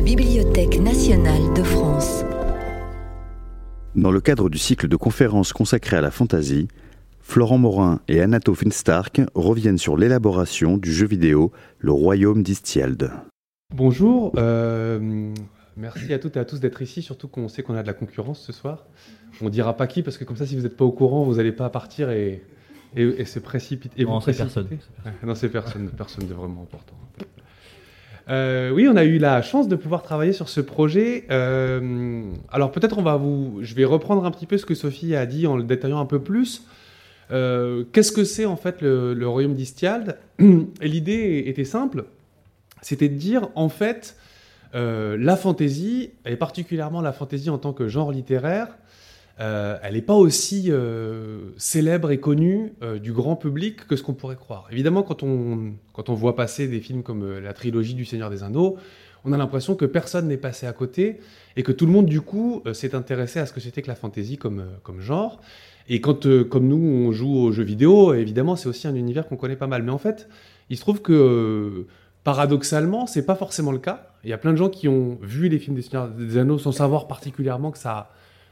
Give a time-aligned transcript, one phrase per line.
[0.00, 2.24] la Bibliothèque nationale de France.
[3.94, 6.68] Dans le cadre du cycle de conférences consacré à la fantaisie,
[7.20, 13.10] Florent Morin et Anato Finstark reviennent sur l'élaboration du jeu vidéo Le Royaume d'Istiald.
[13.74, 15.34] Bonjour, euh,
[15.76, 17.92] merci à toutes et à tous d'être ici, surtout qu'on sait qu'on a de la
[17.92, 18.86] concurrence ce soir.
[19.42, 21.34] On dira pas qui, parce que comme ça, si vous n'êtes pas au courant, vous
[21.34, 22.42] n'allez pas partir et,
[22.96, 24.02] et, se précipiter.
[24.06, 24.66] Non, c'est personne.
[25.22, 26.96] non, c'est personne, personne de vraiment important.
[28.30, 31.24] Euh, oui, on a eu la chance de pouvoir travailler sur ce projet.
[31.30, 35.16] Euh, alors peut-être on va vous, je vais reprendre un petit peu ce que Sophie
[35.16, 36.62] a dit en le détaillant un peu plus.
[37.32, 40.16] Euh, qu'est-ce que c'est en fait le, royaume d'Istiald
[40.80, 42.04] L'idée était simple,
[42.82, 44.16] c'était de dire en fait
[44.72, 48.68] la fantaisie, et particulièrement la fantaisie en tant que genre littéraire,
[49.40, 54.02] euh, elle n'est pas aussi euh, célèbre et connue euh, du grand public que ce
[54.02, 54.68] qu'on pourrait croire.
[54.70, 58.42] Évidemment, quand on, quand on voit passer des films comme la trilogie du Seigneur des
[58.42, 58.76] Anneaux,
[59.24, 61.20] on a l'impression que personne n'est passé à côté
[61.56, 63.94] et que tout le monde, du coup, s'est intéressé à ce que c'était que la
[63.94, 65.40] fantasy comme, comme genre.
[65.88, 69.36] Et quand, comme nous, on joue aux jeux vidéo, évidemment, c'est aussi un univers qu'on
[69.36, 69.82] connaît pas mal.
[69.82, 70.28] Mais en fait,
[70.70, 71.86] il se trouve que
[72.24, 74.08] paradoxalement, c'est pas forcément le cas.
[74.24, 76.58] Il y a plein de gens qui ont vu les films des Seigneur des Anneaux
[76.58, 78.10] sans savoir particulièrement que ça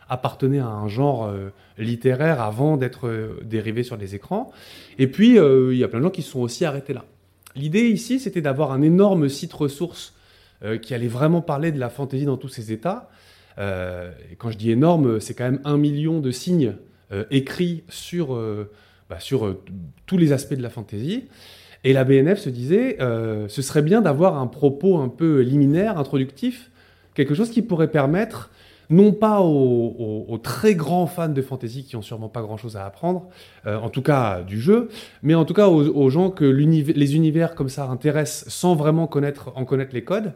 [0.09, 4.51] appartenait à un genre euh, littéraire avant d'être euh, dérivé sur les écrans.
[4.99, 7.05] Et puis, euh, il y a plein de gens qui se sont aussi arrêtés là.
[7.55, 10.15] L'idée ici, c'était d'avoir un énorme site ressource
[10.83, 13.09] qui allait vraiment parler de la fantaisie dans tous ses états.
[13.59, 16.75] et quand je dis énorme, c'est quand même un million de signes
[17.31, 18.39] écrits sur,
[19.09, 19.57] bah, sur
[20.07, 21.25] tous les aspects de la fantaisie.
[21.85, 26.71] Et la BNF se disait, ce serait bien d'avoir un propos un peu liminaire, introductif,
[27.15, 28.51] quelque chose qui pourrait permettre
[28.91, 33.29] non pas aux, très grands fans de fantasy qui ont sûrement pas grand-chose à apprendre,
[33.67, 34.89] euh, en tout cas du jeu,
[35.23, 39.53] mais en tout cas aux, gens que les univers comme ça intéressent sans vraiment connaître,
[39.57, 40.33] en connaître les codes,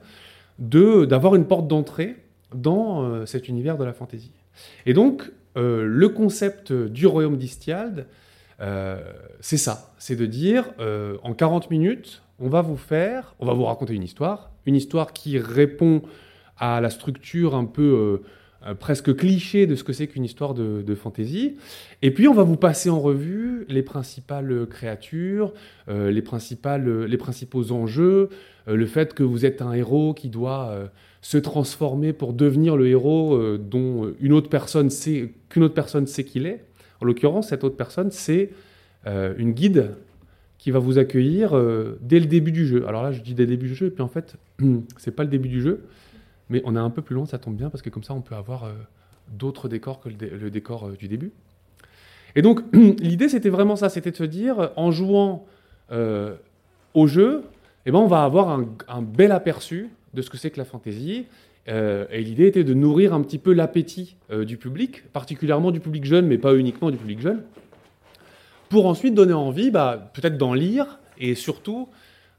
[0.58, 2.17] de d'avoir une porte d'entrée
[2.55, 4.33] dans euh, cet univers de la fantasy.
[4.84, 8.07] Et donc euh, le concept du royaume d'Istiald,
[9.41, 10.67] c'est ça, c'est de dire
[11.24, 15.12] en 40 minutes, on va vous faire, on va vous raconter une histoire, une histoire
[15.12, 16.02] qui répond
[16.58, 18.23] à la structure un peu
[18.78, 21.56] presque cliché de ce que c'est qu'une histoire de, de, fantasy.
[22.00, 25.52] Et puis on va vous passer en revue les principales créatures,
[25.89, 28.28] euh, les, principales, les principaux enjeux,
[28.68, 30.74] euh, le fait que vous êtes un héros qui doit
[31.20, 36.24] se transformer pour devenir le héros dont une autre personne sait qu'une autre personne sait
[36.24, 36.64] qu'il est.
[37.00, 38.50] En l'occurrence, cette autre personne, c'est
[39.06, 39.90] une guide
[40.58, 41.61] qui va vous accueillir
[42.00, 42.86] dès le début du jeu.
[42.86, 44.36] Alors là, je dis dès le début du jeu, et puis en fait,
[44.96, 45.83] c'est pas le début du jeu.
[46.52, 48.20] Mais on est un peu plus loin, ça tombe bien, parce que comme ça, on
[48.20, 48.73] peut avoir euh,
[49.30, 51.33] d'autres décors que le, décor euh, du début.
[52.36, 52.61] Et donc,
[53.01, 55.46] l'idée, c'était vraiment ça, c'était de se dire, en jouant
[55.92, 56.35] euh,
[56.92, 57.45] au jeu,
[57.86, 61.24] eh ben, on va avoir un, bel aperçu de ce que c'est que la fantaisie.
[61.67, 66.27] et l'idée était de nourrir un petit peu l'appétit du public, particulièrement du public jeune,
[66.27, 67.42] mais pas uniquement du public jeune,
[68.68, 71.89] pour ensuite donner envie, bah, peut-être d'en lire, et surtout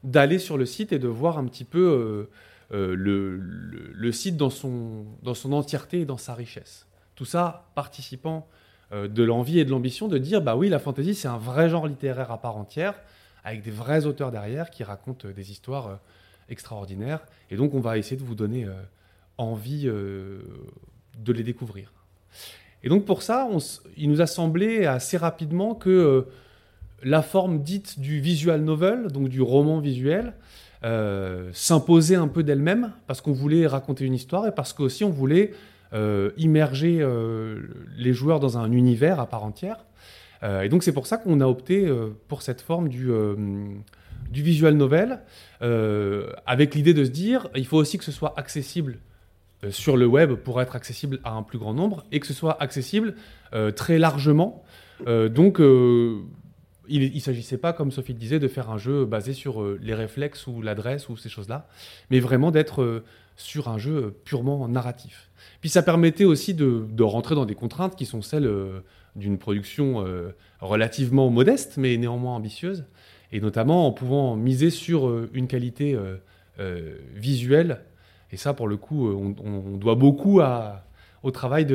[0.04, 2.28] d'aller sur le site et de voir un petit peu
[2.72, 5.06] euh, le, site dans son,
[5.52, 6.86] entièreté et dans sa richesse.
[7.14, 8.48] Tout ça participant
[8.92, 11.68] euh, de l'envie et de l'ambition de dire bah oui, la fantasy, c'est un vrai
[11.68, 12.94] genre littéraire à part entière,
[13.44, 15.96] avec des vrais auteurs derrière qui racontent des histoires euh,
[16.48, 17.20] extraordinaires.
[17.50, 18.66] Et donc, on va essayer de vous donner
[19.38, 21.92] envie de les découvrir.
[22.82, 23.48] Et donc, pour ça,
[23.96, 26.26] il nous a semblé assez rapidement que
[27.02, 30.34] la forme dite du visual novel, donc du roman visuel,
[30.84, 35.08] euh, s'imposer un peu d'elle-même parce qu'on voulait raconter une histoire et parce qu'aussi on
[35.08, 35.52] voulait
[35.94, 37.62] euh, immerger euh,
[37.96, 39.86] les joueurs dans un univers à part entière.
[40.42, 41.90] et donc c'est pour ça qu'on a opté
[42.28, 43.08] pour cette forme du,
[44.30, 45.20] du visual novel,
[46.44, 48.98] avec l'idée de se dire il faut aussi que ce soit accessible
[49.70, 52.62] sur le web pour être accessible à un plus grand nombre et que ce soit
[52.62, 53.14] accessible
[53.74, 54.62] très largement.
[55.06, 55.62] donc
[56.88, 59.78] il ne s'agissait pas, comme Sophie le disait, de faire un jeu basé sur euh,
[59.82, 61.68] les réflexes ou l'adresse ou ces choses-là,
[62.10, 63.04] mais vraiment d'être euh,
[63.36, 65.30] sur un jeu euh, purement narratif.
[65.60, 68.50] Puis ça permettait aussi de, rentrer dans des contraintes qui sont celles
[69.16, 70.04] d'une production
[70.60, 72.84] relativement modeste, mais néanmoins ambitieuse,
[73.32, 75.98] et notamment en pouvant miser sur une qualité
[77.14, 77.80] visuelle.
[78.30, 80.40] Et ça, pour le coup, on, doit beaucoup
[81.22, 81.66] au travail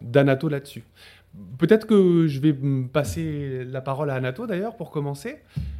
[0.00, 0.84] d'Anato là-dessus.
[1.58, 2.56] Peut-être que je vais
[2.92, 5.36] passer la parole à Anato d'ailleurs pour commencer.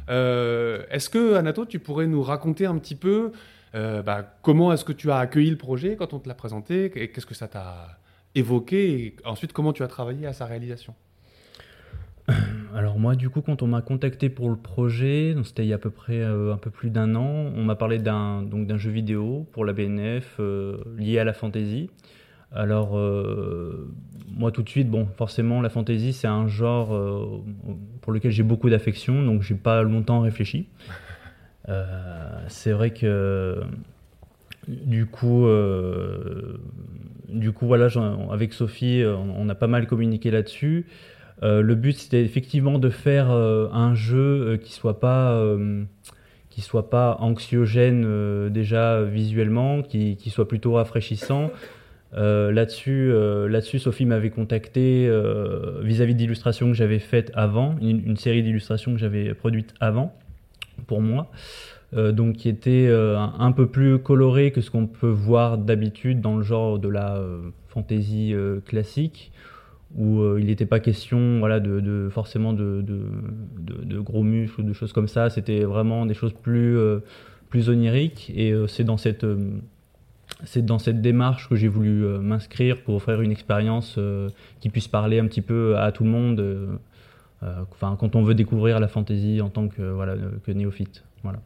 [0.09, 3.31] Euh, est-ce que Anato, tu pourrais nous raconter un petit peu
[3.75, 6.89] euh, bah, comment est-ce que tu as accueilli le projet quand on te l'a présenté
[6.89, 7.99] qu'est-ce que ça t'a
[8.35, 10.93] évoqué et ensuite comment tu as travaillé à sa réalisation?
[12.73, 15.75] Alors moi, du coup, quand on m'a contacté pour le projet, c'était il y a
[15.75, 18.91] à peu près un peu plus d'un an, on m'a parlé d'un donc d'un jeu
[18.91, 20.39] vidéo pour la BNF
[20.97, 21.89] lié à la fantasy.
[22.53, 22.97] Alors
[24.37, 26.89] moi tout de suite, bon, forcément la fantasy c'est un genre
[28.01, 30.67] pour lequel j'ai beaucoup d'affection, donc j'ai pas longtemps réfléchi.
[32.47, 33.61] c'est vrai que
[34.67, 36.57] du coup, euh,
[37.29, 37.87] du coup, voilà,
[38.31, 40.85] avec Sophie, euh, on, a pas mal communiqué là-dessus.
[41.43, 45.43] Euh, le but, c'était effectivement de faire un jeu qui soit pas
[46.49, 51.49] qui soit pas anxiogène déjà visuellement, qui, qui, soit plutôt rafraîchissant.
[52.13, 53.11] Là-dessus,
[53.49, 55.09] là-dessus, Sophie m'avait contacté
[55.81, 60.13] vis-à-vis d'illustrations que j'avais faites avant, une série d'illustrations que j'avais produites avant
[60.87, 61.31] pour moi.
[61.93, 66.21] Euh, donc qui était euh, un, peu plus coloré que ce qu'on peut voir d'habitude
[66.21, 68.33] dans le genre de la euh, fantasy
[68.65, 69.31] classique,
[69.97, 74.93] où il n'était pas question voilà, de, forcément de, de, gros muscles ou de choses
[74.93, 76.77] comme ça, c'était vraiment des choses plus,
[77.49, 79.25] plus oniriques, et c'est dans cette
[80.45, 83.99] c'est dans cette démarche que j'ai voulu m'inscrire pour offrir une expérience
[84.59, 86.79] qui puisse parler un petit peu à tout le monde,
[87.39, 91.03] quand on veut découvrir la fantasy en tant que, voilà, que néophyte.
[91.23, 91.39] Voilà.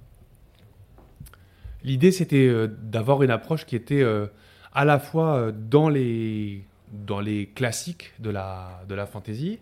[1.86, 4.26] L'idée, c'était euh, d'avoir une approche qui était euh,
[4.74, 9.60] à la fois euh, dans les, dans les classiques de la, de la fantasy,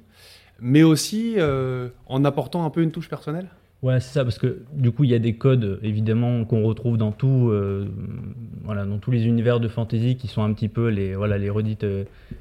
[0.59, 1.35] mais aussi
[2.07, 3.49] en apportant un peu une touche personnelle.
[3.83, 6.97] Ouais, c'est ça, parce que du coup, il y a des codes, évidemment, qu'on retrouve
[6.97, 7.53] dans, tout,
[8.63, 11.49] voilà, dans tous les univers de fantasy qui sont un petit peu les, voilà, les
[11.49, 11.85] redites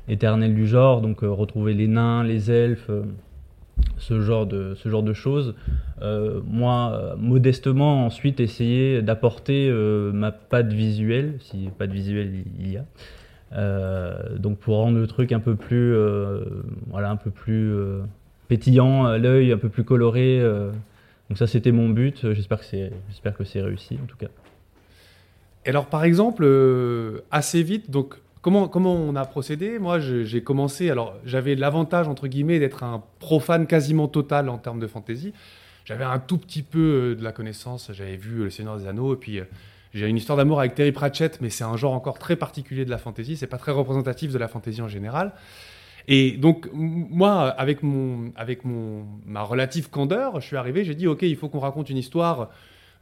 [0.08, 1.00] éternelles du genre.
[1.00, 2.90] Donc, retrouver les nains, les elfes,
[3.98, 5.54] ce genre de, de choses.
[6.02, 12.72] Euh, moi, modestement, ensuite, essayer d'apporter euh, ma patte visuelle, si pas de visuel il
[12.72, 12.84] y a.
[13.54, 15.94] Euh, donc pour rendre le truc un peu plus,
[16.88, 17.74] voilà, un peu plus
[18.48, 20.42] pétillant à l'œil, un peu plus coloré.
[21.32, 22.32] Donc ça, c'était mon but.
[22.32, 24.28] J'espère que c'est, j'espère que c'est réussi, en tout cas.
[25.64, 26.46] Et alors, par exemple,
[27.30, 29.78] assez vite, donc Comment, on a procédé?
[29.78, 30.90] Moi, j'ai commencé.
[30.90, 35.32] Alors, j'avais l'avantage, entre guillemets, d'être un profane quasiment total en termes de fantasy.
[35.84, 37.90] J'avais un tout petit peu euh, de la connaissance.
[37.92, 39.14] J'avais vu Le Seigneur des Anneaux.
[39.14, 39.44] Et puis, euh,
[39.94, 42.90] j'ai une histoire d'amour avec Terry Pratchett, mais c'est un genre encore très particulier de
[42.90, 43.36] la fantasy.
[43.36, 45.32] C'est pas très représentatif de la fantasy en général.
[46.08, 51.06] Et donc, moi, avec, mon, avec mon, ma relative candeur, je suis arrivé, j'ai dit,
[51.06, 52.50] OK, il faut qu'on raconte une histoire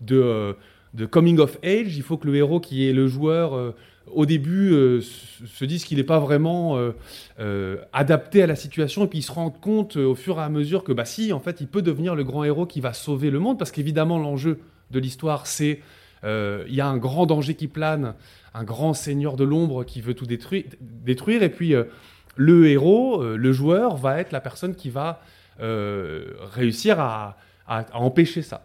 [0.01, 0.53] de, euh,
[0.95, 1.97] de coming of age.
[1.97, 3.75] Il faut que le héros qui est le joueur
[4.13, 6.93] au début, euh, se disent qu'il n'est pas vraiment euh,
[7.39, 10.49] euh, adapté à la situation, et puis ils se rendent compte au fur et à
[10.49, 13.31] mesure que, bah si, en fait, il peut devenir le grand héros qui va sauver
[13.31, 14.59] le monde, parce qu'évidemment, l'enjeu
[14.91, 15.81] de l'histoire, c'est
[16.23, 18.15] il y a un grand danger qui plane,
[18.53, 21.43] un grand seigneur de l'ombre qui veut tout détruire, détruire.
[21.43, 21.73] Et puis
[22.37, 25.21] le héros, le joueur, va être la personne qui va
[25.59, 27.37] réussir à
[27.93, 28.65] empêcher ça.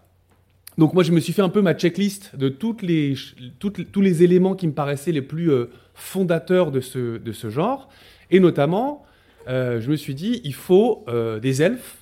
[0.77, 4.67] Donc moi, je me suis fait un peu ma checklist de tous les éléments qui
[4.67, 7.89] me paraissaient les plus euh, fondateurs de ce, genre.
[8.29, 9.05] Et notamment,
[9.47, 11.97] euh, je me suis dit, il faut euh, des elfes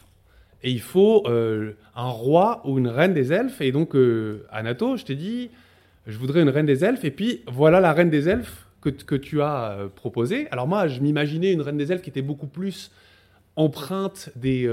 [0.63, 3.60] et il faut un roi ou une reine des elfes.
[3.60, 3.95] Et donc,
[4.50, 5.50] Anato, je t'ai dit,
[6.07, 7.04] je voudrais une reine des elfes.
[7.04, 10.47] Et puis, voilà la reine des elfes que, tu as proposée.
[10.51, 12.91] Alors moi, je m'imaginais une reine des elfes qui était beaucoup plus
[13.56, 14.68] empreinte des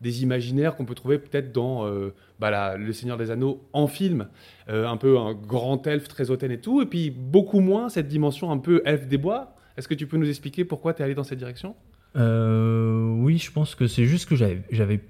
[0.00, 4.28] des imaginaires qu'on peut trouver peut-être dans euh, bah, Le Seigneur des Anneaux en film,
[4.68, 8.08] euh, un peu un grand elfe très hautaine et tout, et puis beaucoup moins cette
[8.08, 9.54] dimension un peu elfe des bois.
[9.76, 11.74] Est-ce que tu peux nous expliquer pourquoi tu es allé dans cette direction?
[12.16, 15.00] Euh, Oui, je pense que c'est juste que j'avais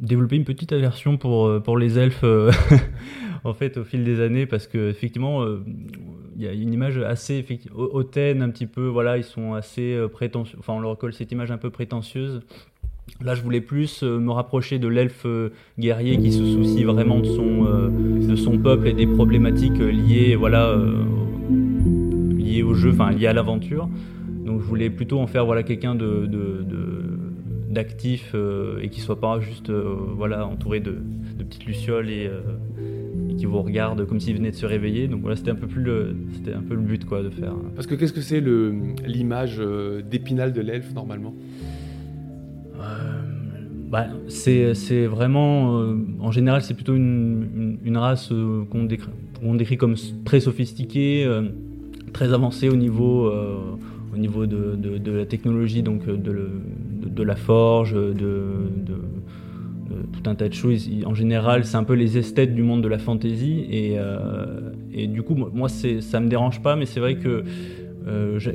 [0.00, 2.24] développé une petite aversion pour, pour les elfes
[3.44, 5.44] en fait au fil des années parce que effectivement
[6.42, 7.44] y a une image assez
[7.74, 11.50] hautaine un petit peu voilà ils sont assez prétentieux enfin on leur colle cette image
[11.50, 12.42] un peu prétentieuse
[13.22, 17.20] Là, je voulais plus euh, me rapprocher de l'elfe euh, guerrier qui se soucie vraiment
[17.20, 17.88] de son, euh,
[18.26, 20.74] de son peuple et des problématiques liées, voilà,
[22.38, 23.88] liées au jeu, enfin liées à l'aventure.
[24.46, 26.28] Donc, je voulais plutôt en faire voilà quelqu'un de,
[27.68, 28.34] d'actif
[28.82, 30.96] et qui soit pas juste voilà entouré de,
[31.38, 32.28] petites lucioles et,
[33.40, 35.08] qui vous regarde comme s'il venait de se réveiller.
[35.08, 37.54] Donc voilà, c'était un peu plus le, c'était un peu le but quoi de faire.
[37.74, 38.74] Parce que qu'est-ce que c'est le,
[39.06, 39.60] l'image
[40.10, 41.34] d'épinal de l'elfe normalement?
[43.90, 50.38] Bah, c'est, vraiment, euh, en général, c'est plutôt une, race euh, qu'on, décrit, comme très
[50.38, 51.48] sophistiquée, euh,
[52.12, 53.28] très avancée au niveau,
[54.14, 58.14] au niveau de, la technologie, donc de, la forge, de,
[60.12, 60.88] tout un tas de choses.
[61.06, 63.96] En général, c'est un peu les esthètes du monde de la fantasy, et,
[64.92, 67.44] et du coup, moi, ça me dérange pas, mais c'est vrai que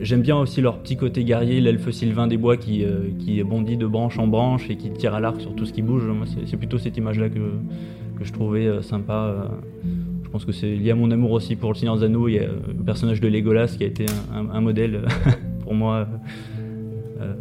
[0.01, 2.83] J'aime bien aussi leur petit côté guerrier, l'elfe Sylvain des Bois qui,
[3.19, 5.81] qui bondit de branche en branche et qui tire à l'arc sur tout ce qui
[5.81, 6.03] bouge.
[6.45, 7.39] C'est plutôt cette image-là que,
[8.21, 9.49] je trouvais sympa.
[10.23, 12.27] Je pense que c'est lié à mon amour aussi pour le Seigneur Anneaux.
[12.27, 15.03] Il y a le personnage de Legolas qui a été un, modèle
[15.61, 16.07] pour moi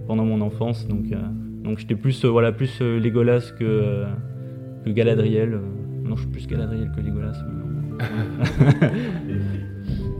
[0.06, 0.86] pendant mon enfance.
[0.86, 1.06] Donc,
[1.64, 4.04] donc j'étais plus, voilà, plus Legolas que,
[4.84, 5.58] que Galadriel.
[6.04, 7.42] Non, je suis plus Galadriel que Legolas.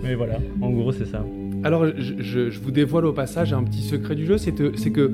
[0.03, 1.25] Mais, voilà, en gros, c'est ça.
[1.63, 5.13] Alors, je, vous dévoile au passage un petit secret du jeu, c'est que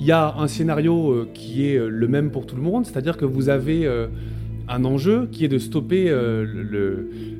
[0.00, 2.86] il y a un scénario euh, qui est euh, le même pour tout le monde,
[2.86, 4.06] c'est-à-dire que vous avez euh,
[4.66, 6.10] un enjeu qui est de stopper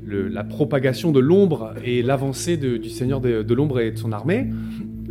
[0.07, 4.49] la propagation de l'ombre et l'avancée du Seigneur de, l'ombre et de son armée,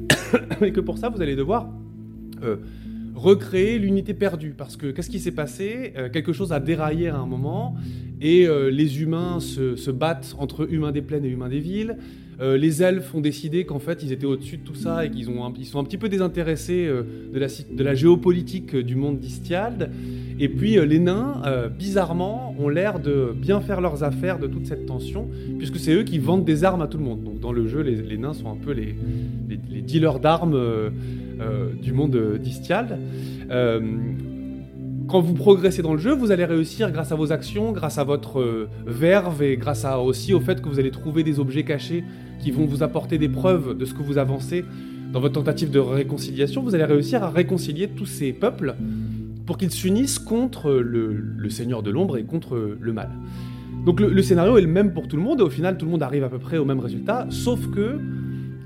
[0.61, 1.69] et que pour ça, vous allez devoir
[3.19, 4.53] recréer l'unité perdue.
[4.57, 5.93] Parce que qu'est-ce qui s'est passé?
[5.97, 7.75] Euh, Quelque chose a déraillé à un moment,
[8.21, 11.97] et euh, les humains se, battent entre humains des plaines et humains des villes.
[12.41, 15.27] Euh, les elfes ont décidé qu'en fait ils étaient au-dessus de tout ça et qu'ils
[15.57, 19.89] ils sont un petit peu désintéressés de, la, géopolitique du monde d'Istiald.
[20.39, 21.41] Et puis les nains,
[21.77, 26.03] bizarrement, ont l'air de bien faire leurs affaires de toute cette tension, puisque c'est eux
[26.03, 27.25] qui vendent des armes à tout le monde.
[27.25, 28.95] Donc dans le jeu, les, nains sont un peu les,
[29.81, 30.57] dealers d'armes
[31.81, 32.99] du monde d'Istial.
[33.51, 33.79] Euh,
[35.07, 38.03] quand vous progressez dans le jeu, vous allez réussir grâce à vos actions, grâce à
[38.03, 42.03] votre euh, verve et grâce aussi au fait que vous allez trouver des objets cachés
[42.39, 44.63] qui vont vous apporter des preuves de ce que vous avancez
[45.11, 46.61] dans votre tentative de réconciliation.
[46.61, 48.75] Vous allez réussir à réconcilier tous ces peuples
[49.47, 53.09] pour qu'ils s'unissent contre le, Seigneur de l'ombre et contre le mal.
[53.87, 55.85] Donc le, le, scénario est le même pour tout le monde et au final tout
[55.85, 57.97] le monde arrive à peu près au même résultat, sauf que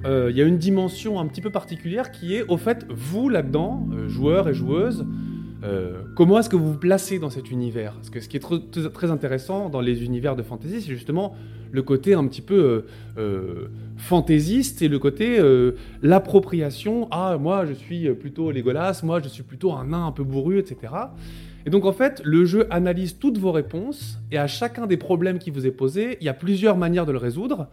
[0.05, 3.29] euh, il y a une dimension un petit peu particulière qui est, au fait, vous
[3.29, 5.05] là-dedans, euh, joueurs et joueuses,
[5.63, 7.93] euh, comment est-ce que vous vous placez dans cet univers?
[7.93, 11.35] Parce que ce qui est très intéressant dans les univers de fantasy, c'est justement
[11.71, 12.85] le côté un petit peu
[13.97, 15.41] fantaisiste et le côté
[16.03, 17.07] l'appropriation.
[17.09, 20.59] Ah, moi je suis plutôt Legolas, moi je suis plutôt un nain un peu bourru,
[20.59, 20.93] etc.
[21.65, 25.39] Et donc en fait, le jeu analyse toutes vos réponses et à chacun des problèmes
[25.39, 27.69] qui vous est posé, il y a plusieurs manières de le résoudre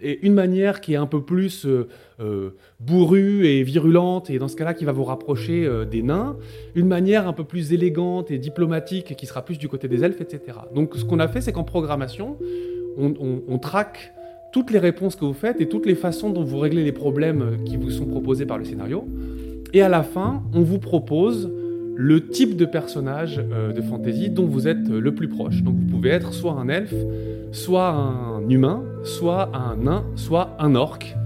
[0.00, 1.88] et une manière qui est un peu plus euh,
[2.20, 2.50] euh,
[2.80, 6.36] bourrue et virulente, et dans ce cas-là qui va vous rapprocher euh, des nains,
[6.74, 10.20] une manière un peu plus élégante et diplomatique qui sera plus du côté des elfes,
[10.20, 10.58] etc.
[10.74, 12.36] Donc ce qu'on a fait, c'est qu'en programmation,
[12.98, 14.14] on, traque
[14.52, 17.58] toutes les réponses que vous faites et toutes les façons dont vous réglez les problèmes
[17.66, 19.06] qui vous sont proposés par le scénario.
[19.74, 21.52] Et à la fin, on vous propose
[21.96, 25.62] le type de personnage de fantasy dont vous êtes le plus proche.
[25.62, 26.94] Donc vous pouvez être soit un elfe,
[27.52, 31.16] soit un humain, soit un nain, soit un orc.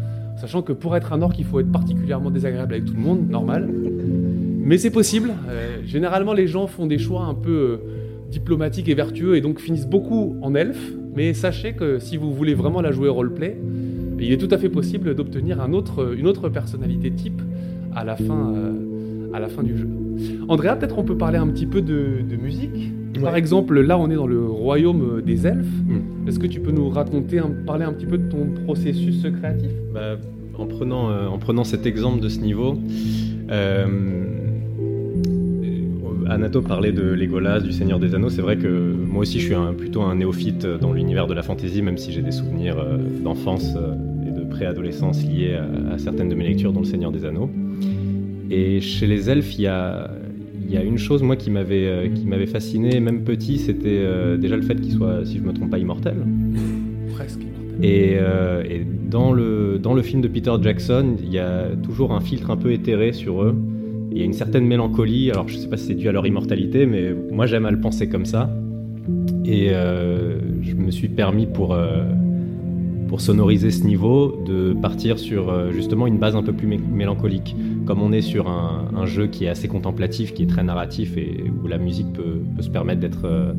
[0.40, 3.28] Sachant que pour être un orc, il faut être particulièrement désagréable avec tout le monde,
[3.28, 3.68] normal.
[4.70, 5.32] Mais c'est possible.
[5.48, 7.76] Euh, généralement, les gens font des choix un peu euh,
[8.30, 10.92] diplomatiques et vertueux et donc finissent beaucoup en elfe.
[11.14, 13.56] Mais sachez que si vous voulez vraiment la jouer roleplay,
[14.18, 17.42] il est tout à fait possible d'obtenir une autre personnalité type
[17.94, 18.72] à la fin, euh,
[19.32, 19.88] à la fin du jeu.
[20.48, 22.92] Andrea, peut-être on peut parler un petit peu de, musique.
[23.20, 25.66] Par exemple, là, on est dans le royaume des elfes.
[25.66, 26.28] Hmm.
[26.28, 29.70] Est-ce que tu peux nous raconter, parler un petit peu de ton processus créatif?
[29.92, 30.16] Bah,
[30.58, 32.78] en, prenant, euh, en prenant cet exemple de ce niveau,
[33.50, 33.86] euh,
[36.28, 38.30] Anato parlait de Legolas, du Seigneur des Anneaux.
[38.30, 41.82] C'est vrai que moi aussi, je suis plutôt un néophyte dans l'univers de la fantasy,
[41.82, 43.76] même si j'ai des souvenirs euh, d'enfance
[44.26, 47.50] et de préadolescence liés à, à, certaines de mes lectures dans le Seigneur des Anneaux.
[48.50, 50.10] Et chez les elfes, il y a,
[50.70, 53.88] il y a une chose moi qui m'avait euh, qui m'avait fasciné même petit c'était
[53.88, 56.24] euh, déjà le fait qu'ils soient si je me trompe pas immortels
[57.14, 57.40] presque
[57.82, 62.12] et, euh, et, dans le dans le film de Peter Jackson il y a toujours
[62.12, 63.56] un filtre un peu éthéré sur eux.
[64.12, 65.30] Il y a une certaine mélancolie.
[65.30, 67.80] Alors je sais pas si c'est dû à leur immortalité mais moi j'aime à le
[67.80, 68.50] penser comme ça.
[69.44, 71.74] Et je me suis permis pour
[73.10, 77.56] pour sonoriser ce niveau, de partir sur euh, justement une base un peu plus mélancolique.
[77.84, 81.44] Comme on est sur un, jeu qui est assez contemplatif, qui est très narratif et
[81.60, 83.52] où la musique peut, se permettre d'être, euh,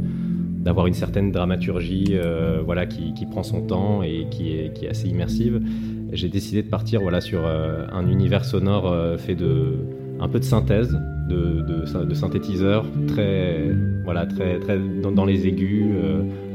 [0.63, 5.61] d'avoir une certaine dramaturgie, euh, voilà, qui, prend son temps et qui est, assez immersive,
[6.13, 9.79] j'ai décidé de partir voilà sur un univers sonore fait de
[10.21, 11.61] un peu de synthèse, de,
[12.05, 13.71] de, synthétiseur, très,
[14.05, 15.87] voilà, très, très dans, les aigus,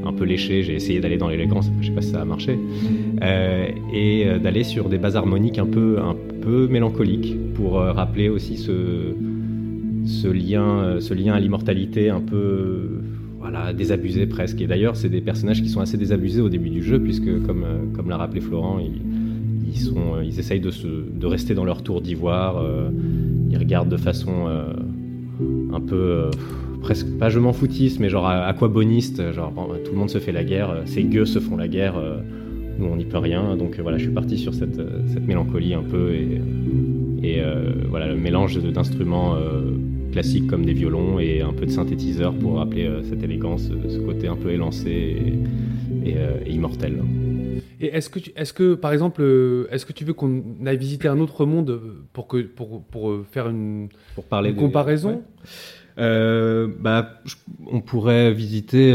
[0.07, 0.63] un peu léché.
[0.63, 2.57] J'ai essayé d'aller dans l'élégance, je sais pas si ça a marché,
[3.21, 8.29] euh, et euh, d'aller sur des bases harmoniques un peu, un peu mélancoliques pour rappeler
[8.29, 9.13] aussi ce,
[10.05, 13.01] ce lien, ce lien à l'immortalité un peu
[13.39, 14.61] voilà, désabusé presque.
[14.61, 17.65] Et d'ailleurs, c'est des personnages qui sont assez désabusés au début du jeu, puisque comme,
[17.93, 19.01] comme l'a rappelé Florent, ils,
[19.67, 22.63] ils, sont, ils essayent de, se, de rester dans leur tour d'ivoire
[23.49, 24.73] ils regardent de façon euh,
[25.73, 26.31] un peu euh,
[26.81, 29.53] presque pas je m'en foutiste, mais genre aquaboniste, genre
[29.83, 31.95] tout le monde se fait la guerre, ces gueux se font la guerre,
[32.79, 33.55] nous on n'y peut rien.
[33.55, 36.41] Donc voilà, je suis parti sur cette, cette mélancolie un peu et,
[37.23, 37.41] et
[37.89, 39.35] voilà le mélange d'instruments
[40.11, 44.27] classiques comme des violons et un peu de synthétiseur pour rappeler cette élégance, ce côté
[44.27, 45.17] un peu élancé
[46.05, 46.15] et,
[46.45, 47.01] et immortel.
[47.79, 50.77] Et est-ce que, tu, est-ce que, par exemple, euh, est-ce que tu veux qu'on aille
[50.77, 55.21] visiter un autre monde euh, pour, que, pour, pour euh, faire une, pour parler comparaison?
[55.97, 57.21] Bah,
[57.65, 58.93] On pourrait visiter,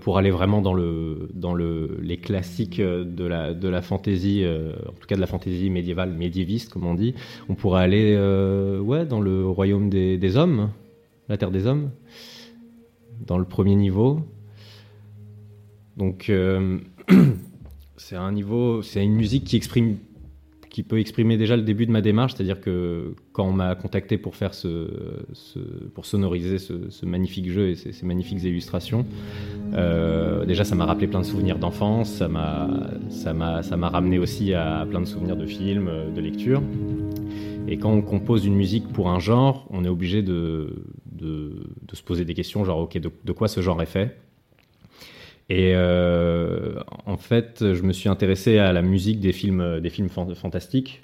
[0.00, 5.06] pour aller vraiment dans, le, dans le, les classiques de la, de fantaisie, en tout
[5.06, 7.14] cas de la fantaisie médiévale, médiéviste, comme on dit,
[7.48, 8.16] on pourrait aller
[8.80, 10.70] ouais, dans le royaume des hommes,
[11.28, 11.90] la terre des hommes,
[13.26, 14.20] dans le premier niveau.
[15.96, 16.30] Donc.
[17.96, 19.96] C'est un niveau, c'est une musique qui exprime,
[20.72, 24.16] qui peut exprimer déjà le début de ma démarche, c'est-à-dire que quand on m'a contacté
[24.16, 24.88] pour faire ce,
[25.94, 29.04] pour sonoriser ce, magnifique jeu et ces, magnifiques illustrations,
[29.74, 32.70] euh, déjà ça m'a rappelé plein de souvenirs d'enfance, ça m'a,
[33.10, 36.62] ça m'a, ça m'a ramené aussi à plein de souvenirs de films, de lectures.
[37.68, 41.52] Et quand on compose une musique pour un genre, on est obligé de, de,
[41.92, 44.16] se poser des questions, genre ok, de quoi ce genre est fait?
[45.52, 50.08] Et euh, en fait, je me suis intéressé à la musique des films, des films
[50.08, 51.02] fantastiques.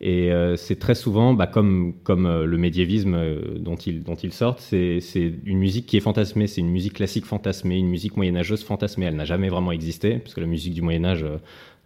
[0.00, 3.18] Et euh, c'est très souvent, bah, comme, euh, le médiévisme
[3.58, 5.00] dont ils, sortent, c'est
[5.44, 9.06] une musique qui est fantasmée, c'est une musique classique fantasmée, une musique moyenâgeuse fantasmée.
[9.06, 11.26] Elle n'a jamais vraiment existé, parce que la musique du Moyen-Âge,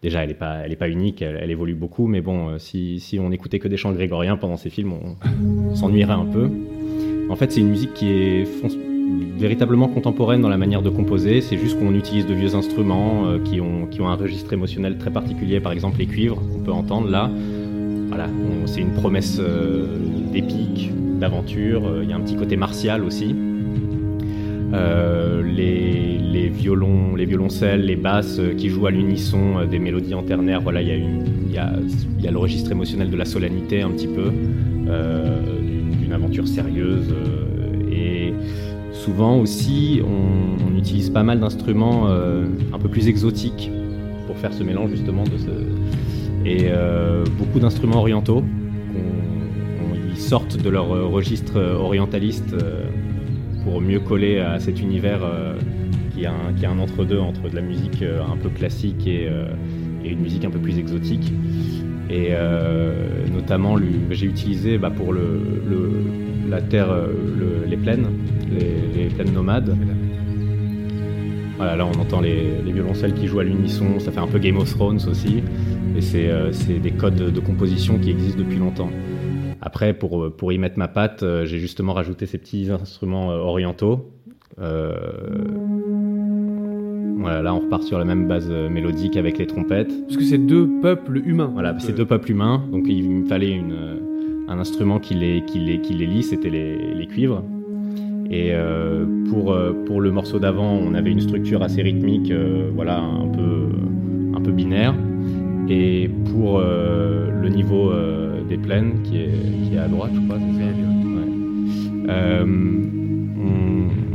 [0.02, 3.78] déjà, elle n'est pas, unique, elle, évolue beaucoup, mais bon, si, on écoutait que des
[3.78, 6.50] chants grégoriens pendant ces films, on, s'ennuierait un peu.
[7.30, 8.44] En fait, c'est une musique qui est
[9.42, 11.40] véritablement contemporaine dans la manière de composer.
[11.40, 14.98] C'est juste qu'on utilise de vieux instruments euh, qui, ont, qui ont un registre émotionnel
[14.98, 17.28] très particulier, par exemple les cuivres qu'on peut entendre là.
[18.08, 18.28] Voilà,
[18.66, 19.86] c'est une promesse euh,
[20.32, 21.88] d'épique, d'aventure.
[21.88, 23.34] Euh, il y a un petit côté martial aussi.
[25.44, 30.60] les, violons, les violoncelles, les basses qui jouent à l'unisson des mélodies en ternaire.
[30.60, 31.72] Voilà, il y, y a,
[32.18, 34.30] il y a le registre émotionnel de la solennité un petit peu,
[36.00, 37.12] d'une aventure sérieuse
[39.02, 43.70] Souvent aussi, on, utilise pas mal d'instruments euh, un peu plus exotiques
[44.28, 45.24] pour faire ce mélange justement.
[46.44, 48.44] Et euh, beaucoup d'instruments orientaux,
[50.14, 52.84] sortent de leur registre orientaliste euh,
[53.64, 55.20] pour mieux coller à cet univers
[56.14, 56.32] qui, a
[56.70, 59.28] un, entre-deux entre de la musique un peu classique et,
[60.04, 61.32] une musique un peu plus exotique.
[62.08, 62.30] Et
[63.32, 63.76] notamment,
[64.10, 65.40] j'ai utilisé bah, pour le,
[66.52, 66.94] la terre,
[67.66, 68.08] les plaines,
[68.50, 69.74] les, plaines nomades.
[71.56, 74.58] Voilà, là on entend les, violoncelles qui jouent à l'unisson, ça fait un peu Game
[74.58, 75.42] of Thrones aussi,
[75.96, 76.50] et c'est euh,
[76.82, 78.90] des codes de composition qui existent depuis longtemps.
[79.62, 83.36] Après, pour, pour y mettre ma patte, euh, j'ai justement rajouté ces petits instruments euh,
[83.36, 84.10] orientaux.
[87.16, 89.92] Voilà, là on repart sur la même base mélodique avec les trompettes.
[90.02, 91.50] Parce que c'est deux peuples humains.
[91.52, 94.11] Voilà, c'est deux peuples humains, donc il me fallait une,
[94.48, 97.42] un instrument qui les, qui les, qui les lie, c'était les, les cuivres.
[98.30, 102.70] Et euh, pour, euh, pour le morceau d'avant, on avait une structure assez rythmique, euh,
[102.74, 103.68] voilà, un peu,
[104.34, 104.94] un peu binaire.
[105.68, 107.92] Et pour le niveau
[108.48, 109.30] des plaines, qui est,
[109.64, 110.72] qui est à droite, je crois, c'est ça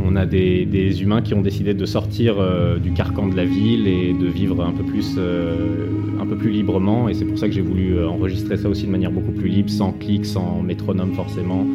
[0.08, 2.36] on, a des, humains qui ont décidé de sortir
[2.82, 7.10] du carcan de la ville et de vivre un peu plus, un peu plus librement.
[7.10, 9.70] Et c'est pour ça que j'ai voulu enregistrer ça aussi de manière beaucoup plus libre,
[9.70, 11.66] sans clic, sans métronome forcément.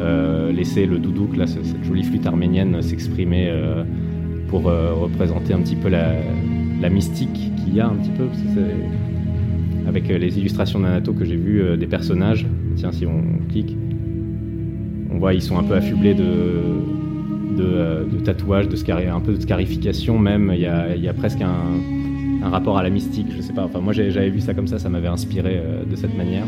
[0.00, 3.84] Euh, laisser le doudouk, là, cette jolie flûte arménienne, s'exprimer euh,
[4.48, 8.24] pour euh, représenter un petit peu la, mystique qu'il y a un petit peu.
[9.86, 13.76] avec les illustrations d'Anato que j'ai vues des personnages, tiens, si on clique,
[15.12, 16.54] on voit ils sont un peu affublés de,
[17.56, 20.52] de, tatouages, de un peu de scarification même.
[20.54, 23.64] Il y a, presque un, rapport à la mystique, je sais pas.
[23.64, 26.44] Enfin, moi j'avais vu ça comme ça, ça m'avait inspiré de cette manière.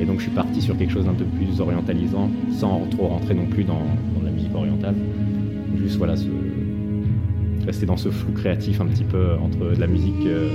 [0.00, 3.34] Et donc je suis parti sur quelque chose d'un peu plus orientalisant, sans trop rentrer
[3.34, 3.82] non plus dans,
[4.24, 4.94] la musique orientale.
[5.76, 6.14] Juste voilà,
[7.64, 10.50] rester dans ce flou créatif un petit peu entre de la musique euh,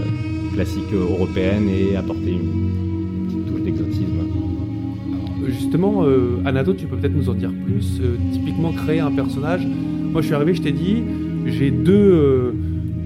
[0.54, 2.87] classique européenne et apporter une.
[5.58, 8.00] Justement, euh, Anato, tu peux peut-être nous en dire plus.
[8.00, 9.66] Euh, typiquement, créer un personnage.
[9.66, 11.04] Moi, je suis arrivé, je t'ai dit,
[11.46, 12.54] j'ai deux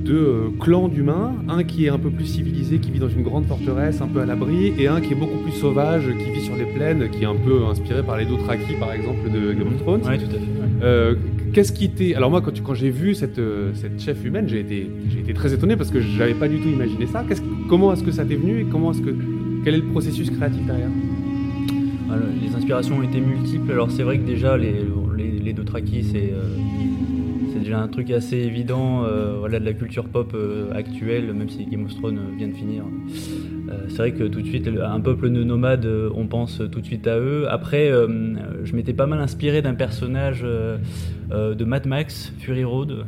[0.03, 3.21] deux euh, clans d'humains, un qui est un peu plus civilisé, qui vit dans une
[3.21, 6.41] grande forteresse, un peu à l'abri, et un qui est beaucoup plus sauvage, qui vit
[6.41, 9.67] sur les plaines, qui est un peu inspiré par les Dothraki, par exemple, de Game
[9.67, 10.01] of Thrones.
[10.03, 11.17] Oui, tout à fait.
[11.53, 12.15] Qu'est-ce qui t'est...
[12.15, 13.39] Alors moi, quand, quand j'ai vu cette,
[13.73, 16.69] cette chef humaine, j'ai été, j'ai été très étonné parce que j'avais pas du tout
[16.69, 17.23] imaginé ça.
[17.69, 19.13] comment est-ce que ça t'est venu et comment est-ce que...
[19.63, 20.89] Quel est le processus créatif derrière?
[22.41, 23.71] Les inspirations ont été multiples.
[23.71, 24.86] Alors c'est vrai que déjà, les,
[25.17, 26.34] les, les Dothraki, c'est
[27.63, 31.65] j'ai un truc assez évident, euh, voilà, de la culture pop euh, actuelle, même si
[31.65, 32.84] Game of Thrones vient de finir.
[33.88, 37.17] c'est vrai que tout de suite, un peuple de on pense tout de suite à
[37.17, 37.45] eux.
[37.50, 37.89] Après,
[38.63, 43.06] je m'étais pas mal inspiré d'un personnage de Mad Max, Fury Road,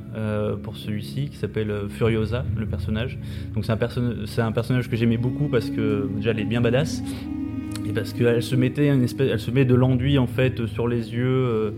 [0.64, 3.18] pour celui-ci, qui s'appelle Furiosa, le personnage.
[3.54, 7.04] Donc c'est un, un personnage que j'aimais beaucoup parce que déjà elle est bien badass.
[7.88, 10.88] Et parce qu'elle se mettait une espèce, elle se met de l'enduit en fait sur
[10.88, 11.74] les yeux.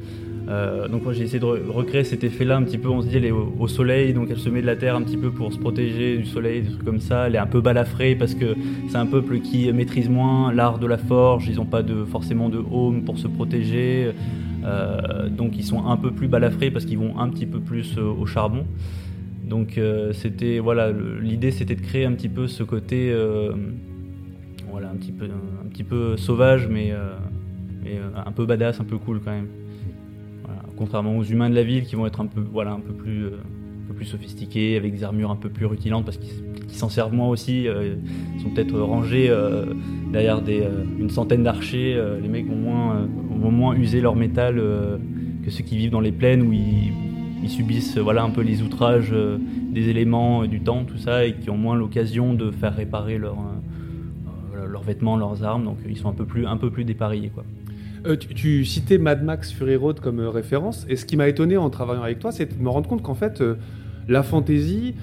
[0.47, 3.17] Euh, donc moi j'ai essayé de recréer cet effet-là un petit peu, on se dit
[3.17, 5.51] elle est au, soleil, donc elle se met de la terre un petit peu pour
[5.51, 7.27] se protéger du soleil, des trucs comme ça.
[7.27, 8.55] Elle est un peu balafrée parce que
[8.89, 12.49] c'est un peuple qui maîtrise moins l'art de la forge, ils n'ont pas de, forcément
[12.49, 14.11] de home pour se protéger,
[14.63, 17.97] euh, donc ils sont un peu plus balafrés parce qu'ils vont un petit peu plus
[17.97, 18.65] euh, au charbon.
[19.43, 19.79] Donc
[20.13, 20.91] c'était voilà,
[21.21, 23.15] l'idée c'était de créer un petit peu ce côté,
[24.83, 26.93] un petit peu un sauvage mais,
[27.83, 29.47] mais un peu badass, un peu cool quand même
[30.75, 33.37] contrairement aux humains de la ville qui vont être un peu, plus, euh,
[33.83, 36.33] un peu plus sophistiqués, avec des armures un peu plus rutilantes parce qu'ils
[36.69, 37.67] s'en servent moins aussi.
[37.67, 37.95] Euh,
[38.35, 39.65] ils sont peut-être rangés euh,
[40.11, 40.41] derrière
[40.99, 41.99] une centaine d'archers.
[42.21, 44.55] les mecs vont moins, vont moins user leur métal
[45.43, 46.93] que ceux qui vivent dans les plaines où ils,
[47.47, 49.13] subissent voilà, un peu les outrages
[49.69, 53.37] des éléments, du temps, tout ça, et qui ont moins l'occasion de faire réparer leurs
[54.75, 57.31] leurs vêtements, leurs armes, donc ils sont un peu plus, un dépareillés.
[58.05, 61.55] Euh, tu, citais Mad Max Fury Road comme euh, référence, et ce qui m'a étonné
[61.55, 63.55] en travaillant avec toi, c'est de me rendre compte qu'en fait, euh,
[64.09, 64.95] la fantasy,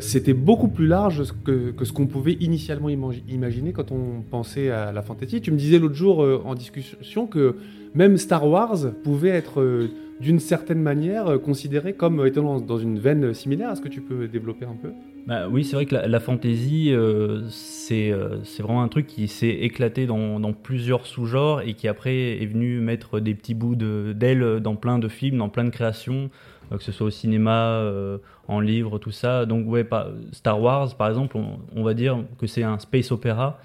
[0.00, 2.88] c'était beaucoup plus large que, ce qu'on pouvait initialement
[3.28, 5.40] imaginer quand on pensait à la fantasy.
[5.40, 7.56] Tu me disais l'autre jour en discussion que
[7.92, 9.88] même Star Wars pouvait être
[10.20, 13.72] d'une certaine manière considéré comme étant dans une veine similaire.
[13.72, 14.90] Est-ce que tu peux développer un peu?
[15.26, 17.42] Bah, oui, c'est vrai que la, la fantasy, euh,
[17.90, 22.40] euh, c'est vraiment un truc qui s'est éclaté dans, dans plusieurs sous-genres et qui après
[22.42, 26.30] est venu mettre des petits bouts d'ailes dans plein de films, dans plein de créations,
[26.70, 27.82] euh, que ce soit au cinéma,
[28.48, 29.46] en livre, tout ça.
[29.46, 33.10] Donc ouais, pas, Star Wars, par exemple, on, on va dire que c'est un space
[33.10, 33.58] opéra,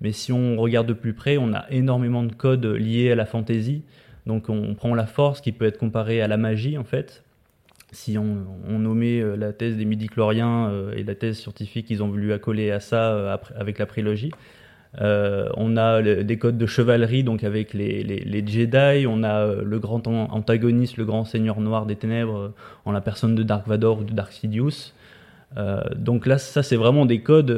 [0.00, 3.26] mais si on regarde de plus près, on a énormément de codes liés à la
[3.26, 3.82] fantasy.
[4.26, 7.24] Donc on prend la force qui peut être comparée à la magie en fait,
[7.92, 12.08] si on, nommait euh, la thèse des midi-chloriens euh, et la thèse scientifique qu'ils ont
[12.08, 14.32] voulu accoler à ça euh, avec la prélogie.
[15.00, 19.06] on a des codes de chevalerie, donc avec les, Jedi.
[19.06, 22.52] On a le grand antagoniste, le grand seigneur noir des ténèbres,
[22.84, 24.92] en la personne de Dark Vador ou de Dark Sidious.
[25.96, 27.52] donc là, ça, c'est vraiment des codes.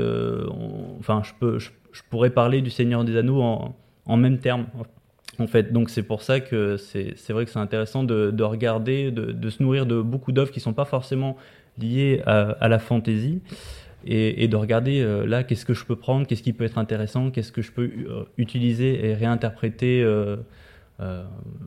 [0.99, 1.71] enfin, je, peux, je,
[2.11, 4.67] pourrais parler du Seigneur des Anneaux en, en même terme
[5.71, 9.87] Donc c'est pour ça que c'est vrai que c'est intéressant de, regarder, de, se nourrir
[9.87, 11.37] de beaucoup d'œuvres qui ne sont pas forcément
[11.79, 13.41] liées à, la fantaisie
[14.05, 17.31] et, de regarder euh, là qu'est-ce que je peux prendre, qu'est-ce qui peut être intéressant,
[17.31, 20.03] qu'est-ce que je peux euh, utiliser et réinterpréter.
[20.03, 20.37] Euh,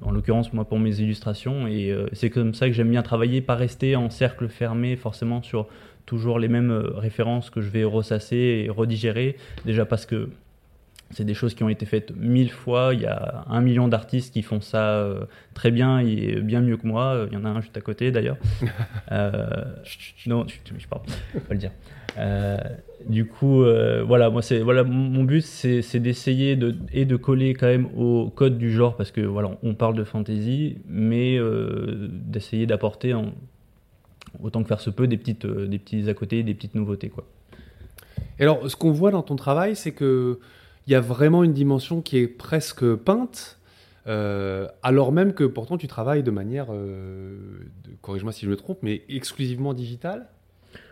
[0.03, 3.55] en l'occurrence moi pour mes illustrations et c'est comme ça que j'aime bien travailler, pas
[3.55, 5.67] rester en cercle fermé forcément sur
[6.05, 10.29] toujours les mêmes références que je vais ressasser et redigérer, déjà parce que
[11.11, 12.93] c'est des choses qui ont été faites mille fois.
[12.93, 16.77] Il y a un million d'artistes qui font ça euh, très bien et bien mieux
[16.77, 17.25] que moi.
[17.27, 18.37] Il y en a un juste à côté d'ailleurs.
[19.11, 19.45] euh,
[20.25, 21.03] non, je, parle,
[21.47, 21.71] pas le dire.
[22.17, 22.57] Euh,
[23.07, 23.63] du coup,
[24.05, 28.29] voilà, moi c'est voilà mon but, c'est d'essayer de et de coller quand même au
[28.29, 31.37] code du genre parce que voilà, on parle de fantasy, mais
[32.09, 33.13] d'essayer d'apporter
[34.41, 37.25] autant que faire se peut des petites des petits à côté, des petites nouveautés quoi.
[38.39, 40.39] Et alors, ce qu'on voit dans ton travail, c'est que
[40.87, 43.59] il y a vraiment une dimension qui est presque peinte,
[44.07, 47.37] euh, alors même que pourtant tu travailles de manière, euh,
[48.01, 50.27] corrige-moi si je me trompe, mais exclusivement digitale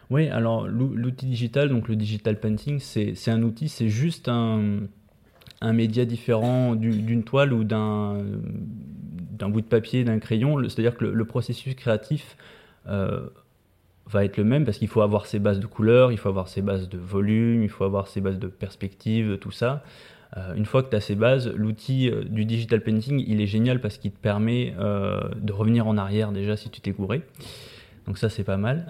[0.10, 4.82] Oui, alors l'outil digital, donc le digital painting, c'est un outil, c'est juste un,
[5.62, 8.18] média différent d'une toile ou d'un
[9.50, 10.58] bout de papier, d'un crayon.
[10.70, 12.38] C'est-à-dire que le, processus créatif
[12.88, 13.28] euh,
[14.08, 16.48] va être le même parce qu'il faut avoir ses bases de couleurs, il faut avoir
[16.48, 19.84] ses bases de volume, il faut avoir ses bases de perspective, tout ça.
[20.38, 23.48] Euh, une fois que tu as ces bases, l'outil euh, du digital painting, il est
[23.48, 27.22] génial parce qu'il te permet euh, de revenir en arrière déjà si tu t'es couré.
[28.08, 28.88] Donc ça, c'est pas mal,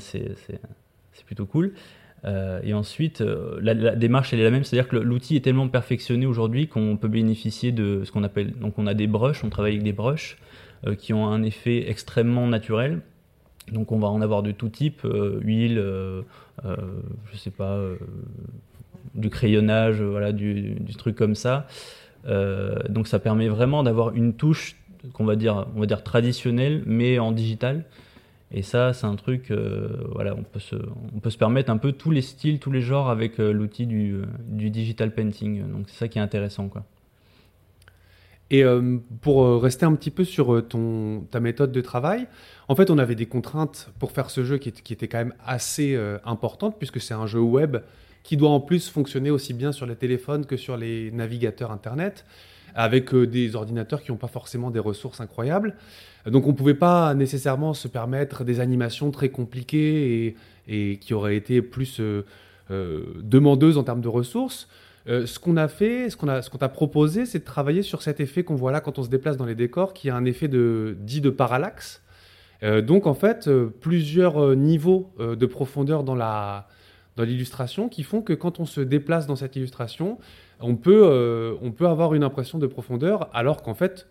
[0.00, 0.34] c'est
[1.26, 1.74] plutôt cool.
[2.24, 6.26] et ensuite, la, la, démarche, elle est la même, c'est-à-dire que l'outil est tellement perfectionné
[6.26, 9.74] aujourd'hui qu'on peut bénéficier de ce qu'on appelle, donc on a des brushes, on travaille
[9.74, 10.38] avec des brushes
[10.98, 13.00] qui ont un effet extrêmement naturel
[13.72, 16.22] donc on va en avoir de tout type, euh, huile, euh,
[16.64, 16.76] euh,
[17.32, 17.80] je sais pas,
[19.14, 21.66] du crayonnage, voilà, du, truc comme ça.
[22.88, 24.76] donc ça permet vraiment d'avoir une touche
[25.12, 27.84] qu'on va dire, on va dire traditionnelle, mais en digital.
[28.50, 29.52] Et ça, c'est un truc,
[30.12, 30.76] voilà, on peut, se,
[31.14, 34.22] on peut se permettre un peu tous les styles, tous les genres avec l'outil du,
[34.46, 35.70] du, digital painting.
[35.70, 36.84] Donc c'est ça qui est intéressant, quoi.
[38.50, 38.64] Et
[39.20, 42.26] pour rester un petit peu sur ton, ta méthode de travail,
[42.68, 45.34] en fait, on avait des contraintes pour faire ce jeu qui, qui étaient quand même
[45.44, 47.78] assez importantes, puisque c'est un jeu web
[48.22, 52.24] qui doit en plus fonctionner aussi bien sur les téléphones que sur les navigateurs Internet,
[52.74, 55.74] avec des ordinateurs qui n'ont pas forcément des ressources incroyables.
[56.26, 60.36] Donc on ne pouvait pas nécessairement se permettre des animations très compliquées
[60.68, 62.00] et, qui auraient été plus
[62.70, 64.68] demandeuses en termes de ressources.
[65.08, 68.20] Euh, ce qu'on a fait, ce qu'on a, t'a proposé, c'est de travailler sur cet
[68.20, 70.48] effet qu'on voit là quand on se déplace dans les décors, qui a un effet
[70.48, 72.02] dit de parallaxe.
[72.62, 76.14] Euh, donc en fait, euh, plusieurs niveaux de profondeur dans
[77.16, 80.18] l'illustration qui font que quand on se déplace dans cette illustration,
[80.60, 81.06] on peut
[81.86, 84.08] avoir une impression de profondeur, alors qu'en fait,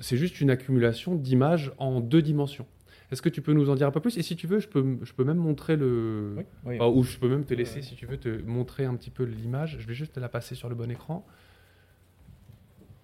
[0.00, 2.66] c'est juste une accumulation d'images en deux dimensions.
[3.10, 4.16] Est-ce que tu peux nous en dire un peu plus?
[4.18, 6.36] Et si tu veux, je peux, je peux même montrer le.
[6.64, 9.78] ou je peux même te laisser, si tu veux, te montrer un petit peu l'image.
[9.80, 11.26] Je vais juste la passer sur le bon écran.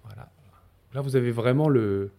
[0.05, 0.31] Voilà.
[0.95, 2.13] Là, vous avez vraiment le.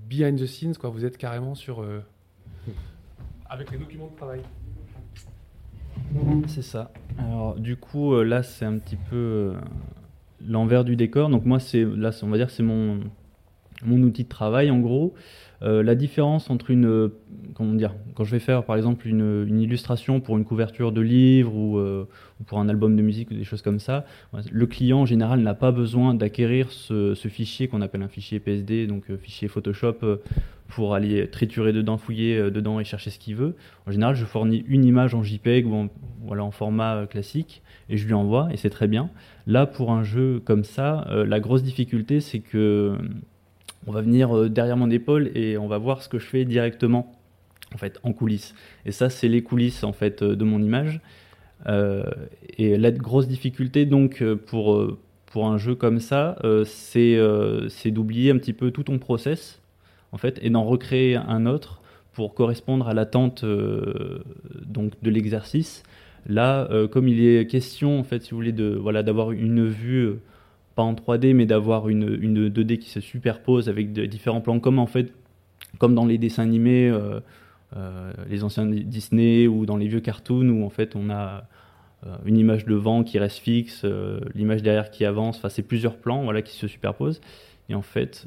[0.00, 0.90] Behind the scenes, quoi.
[0.90, 1.82] Vous êtes carrément sur.
[1.82, 2.00] Euh,
[3.48, 4.42] avec les documents de travail.
[6.48, 6.92] C'est ça.
[7.18, 9.54] Alors, du coup, euh, là, c'est un petit peu euh,
[10.46, 11.30] l'envers du décor.
[11.30, 13.00] Donc, moi, c'est là, on va dire, c'est mon
[13.84, 15.14] mon outil de travail en gros.
[15.62, 17.08] Euh, la différence entre une, euh,
[17.52, 21.52] comment dire, quand je vais faire par exemple une, illustration pour une couverture de livre
[21.78, 22.08] euh,
[22.40, 24.06] ou, pour un album de musique ou des choses comme ça,
[24.50, 28.86] le client en général n'a pas besoin d'acquérir ce, fichier qu'on appelle un fichier PSD,
[28.86, 29.96] donc fichier Photoshop,
[30.68, 33.54] pour aller triturer dedans, fouiller dedans et chercher ce qu'il veut.
[33.86, 35.88] En général, je fournis une image en JPEG ou
[36.30, 39.10] en, format classique et je lui envoie et c'est très bien.
[39.46, 42.96] Là, pour un jeu comme ça, la grosse difficulté, c'est que
[43.86, 46.44] on va venir euh, derrière mon épaule et on va voir ce que je fais
[46.44, 47.12] directement
[47.74, 48.54] en fait en coulisses.
[48.84, 51.00] Et ça, c'est les coulisses en fait euh, de mon image.
[51.66, 52.04] Euh,
[52.56, 54.96] et la grosse difficulté donc pour
[55.46, 57.18] un jeu comme ça, c'est
[57.68, 59.60] c'est d'oublier un petit peu tout ton process
[60.12, 61.82] en fait et d'en recréer un autre
[62.14, 65.82] pour correspondre à l'attente donc de l'exercice.
[66.26, 70.14] Là, comme il est question en fait, si vous voulez, de voilà d'avoir une vue
[70.76, 74.86] en 3D, mais d'avoir une, une, 2D qui se superpose avec différents plans, comme en
[74.86, 75.12] fait,
[75.78, 77.20] comme dans les dessins animés, euh,
[77.76, 81.44] euh, les anciens Disney ou dans les vieux cartoons où en fait on a
[82.06, 83.84] euh, une image de vent qui reste fixe,
[84.34, 87.20] l'image derrière qui avance, enfin c'est plusieurs plans voilà, qui se superposent.
[87.68, 88.26] Et en fait,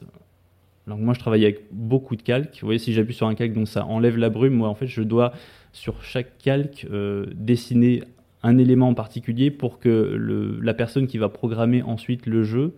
[0.88, 2.60] donc moi je travaille avec beaucoup de calques.
[2.62, 4.54] Vous voyez, si j'appuie sur un calque, donc ça enlève la brume.
[4.54, 5.34] Moi en fait, je dois
[5.74, 6.88] sur chaque calque
[7.36, 8.04] dessiner
[8.44, 12.74] un élément en particulier pour que la personne qui va programmer ensuite le jeu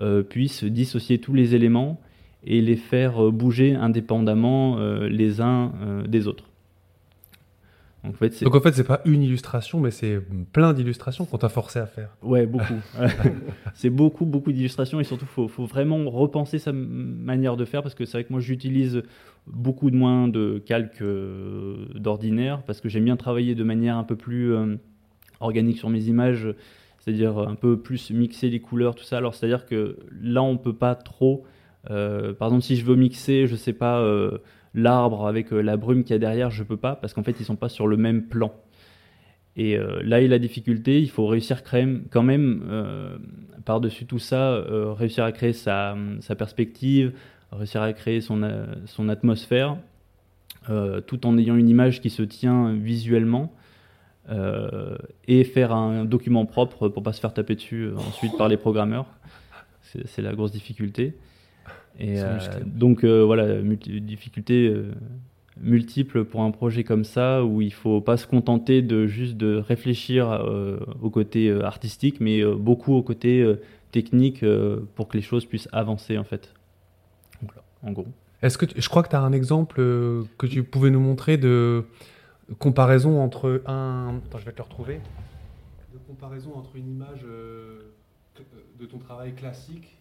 [0.00, 2.00] euh, puisse dissocier tous les éléments
[2.44, 5.72] et les faire euh, bouger indépendamment euh, les uns
[6.08, 6.44] des autres.
[8.02, 8.46] Donc en fait, c'est...
[8.46, 10.18] En fait, pas une illustration, mais c'est
[10.52, 12.16] plein d'illustrations qu'on t'a forcé à faire.
[12.22, 12.72] Ouais, beaucoup.
[13.74, 17.94] c'est beaucoup, beaucoup d'illustrations et surtout, faut, faut vraiment repenser sa manière de faire parce
[17.94, 19.02] que c'est vrai que moi, j'utilise
[19.46, 21.04] beaucoup de moins de calques
[21.94, 24.52] d'ordinaire parce que j'aime bien travailler de manière un peu plus
[25.42, 26.48] organique sur mes images,
[26.98, 29.18] c'est-à-dire un peu plus mixer les couleurs, tout ça.
[29.18, 31.44] Alors, c'est-à-dire que là, on peut pas trop.
[31.90, 34.38] Euh, par exemple, si je veux mixer, je sais pas, euh,
[34.74, 37.36] l'arbre avec euh, la brume qu'il y a derrière, je peux pas parce qu'en fait,
[37.40, 38.52] ils sont pas sur le même plan.
[39.54, 43.20] Et là est la difficulté, il faut réussir quand même,
[43.66, 47.12] par-dessus tout ça, réussir à créer sa, sa, perspective,
[47.50, 48.40] réussir à créer son,
[48.86, 49.76] son atmosphère,
[51.06, 53.52] tout en ayant une image qui se tient visuellement.
[54.30, 58.48] Euh, et faire un document propre pour pas se faire taper dessus euh, ensuite par
[58.48, 59.06] les programmeurs.
[59.82, 61.14] C'est la grosse difficulté.
[61.98, 64.74] Et euh, donc voilà, difficulté
[65.60, 69.56] multiple pour un projet comme ça où il faut pas se contenter de juste de
[69.56, 70.46] réfléchir
[71.02, 73.46] au côté artistique, mais beaucoup au côté
[73.90, 74.42] technique
[74.94, 76.54] pour que les choses puissent avancer en fait.
[77.82, 78.06] en gros.
[78.40, 81.84] Est-ce que je crois que tu as un exemple que tu pouvais nous montrer de
[82.58, 84.20] comparaison entre un.
[84.26, 85.00] Attends, je vais te le retrouver.
[85.92, 87.92] De comparaison entre une image euh,
[88.78, 89.98] de ton travail classique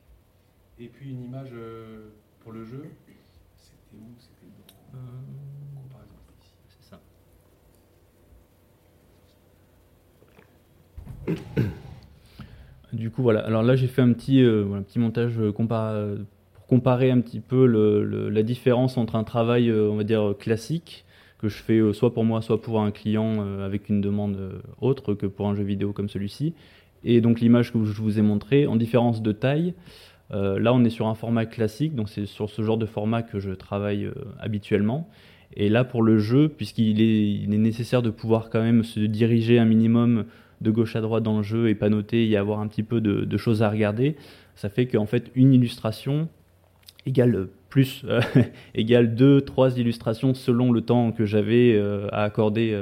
[0.79, 2.09] et puis une image euh,
[2.39, 2.83] pour le jeu.
[3.57, 4.15] C'était où?
[4.17, 4.99] C'était dans.
[4.99, 5.01] Euh,
[5.75, 6.15] comparaison
[6.67, 6.99] C'est ça.
[12.93, 13.39] Du coup, voilà.
[13.45, 18.27] Alors là, j'ai fait un petit, un petit montage pour comparer un petit peu le,
[18.27, 21.05] la différence entre un travail, on va dire, classique
[21.41, 24.37] que je fais euh, soit pour moi, soit pour un client euh, avec une demande
[24.37, 26.53] euh, autre que pour un jeu vidéo comme celui-ci.
[27.03, 29.73] Et donc l'image que je vous ai montrée, en différence de taille,
[30.29, 33.39] là on est sur un format classique, donc c'est sur ce genre de format que
[33.39, 35.09] je travaille habituellement.
[35.55, 39.65] Et là pour le jeu, puisqu'il est, nécessaire de pouvoir quand même se diriger un
[39.65, 40.25] minimum
[40.61, 43.01] de gauche à droite dans le jeu et pas noter, y avoir un petit peu
[43.01, 44.15] de, choses à regarder,
[44.53, 46.29] ça fait qu'en fait une illustration
[47.07, 48.05] égale plus
[48.75, 51.81] égale deux, trois illustrations selon le temps que j'avais
[52.11, 52.79] à accorder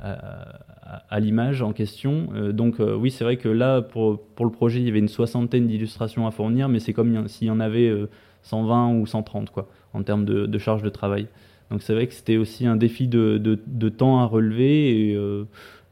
[0.00, 2.28] à, l'image en question.
[2.52, 5.68] donc oui, c'est vrai que là, pour, pour, le projet, il y avait une soixantaine
[5.68, 7.94] d'illustrations à fournir, mais c'est comme s'il y en avait
[8.42, 11.28] 120 ou 130 quoi, en termes de, charge de travail.
[11.70, 15.10] Donc c'est vrai que c'était aussi un défi de, de, temps à relever.
[15.10, 15.44] Et, euh,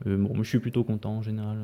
[0.06, 1.56] euh, bon, je suis plutôt content en général.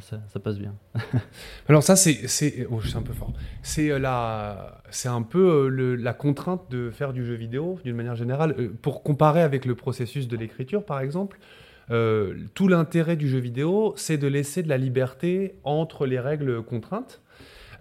[0.00, 0.74] Ça, ça, passe bien.
[1.68, 3.32] Alors ça, c'est, oh, un peu fort.
[3.62, 8.16] C'est euh, la, c'est un peu la contrainte de faire du jeu vidéo d'une manière
[8.16, 8.70] générale.
[8.80, 11.38] pour comparer avec le processus de l'écriture, par exemple,
[12.54, 17.20] tout l'intérêt du jeu vidéo, c'est de laisser de la liberté entre les règles contraintes.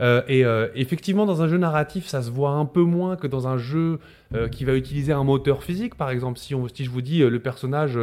[0.02, 3.28] Euh, et euh, effectivement, dans un jeu narratif, ça se voit un peu moins que
[3.28, 4.00] dans un jeu
[4.34, 5.96] euh, qui va utiliser un moteur physique.
[5.96, 8.00] Par exemple, si, on, si je vous dis le personnage,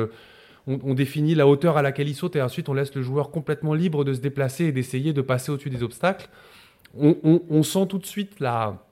[0.67, 3.75] on, définit la hauteur à laquelle il saute et ensuite on laisse le joueur complètement
[3.75, 6.29] libre de se déplacer et d'essayer de passer au-dessus des obstacles,
[6.95, 8.85] on, sent tout de suite la,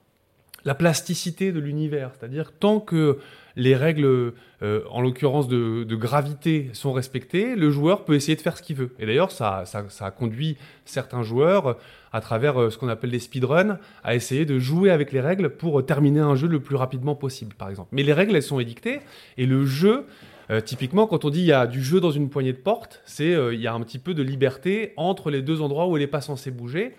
[0.65, 2.11] la plasticité de l'univers.
[2.17, 3.19] C'est-à-dire tant que
[3.55, 8.63] les règles, en l'occurrence de, gravité, sont respectées, le joueur peut essayer de faire ce
[8.63, 8.91] qu'il veut.
[8.99, 11.77] Et d'ailleurs, ça, ça, conduit certains joueurs
[12.11, 15.49] à travers euh, ce qu'on appelle des speedruns, à essayer de jouer avec les règles
[15.49, 17.89] pour terminer un jeu le plus rapidement possible, par exemple.
[17.91, 19.01] Mais les règles, elles sont édictées,
[19.37, 20.05] et le jeu,
[20.51, 23.01] euh, typiquement, quand on dit il y a du jeu dans une poignée de porte,
[23.05, 25.95] c'est euh, il y a un petit peu de liberté entre les deux endroits où
[25.95, 26.95] elle n'est pas censée bouger.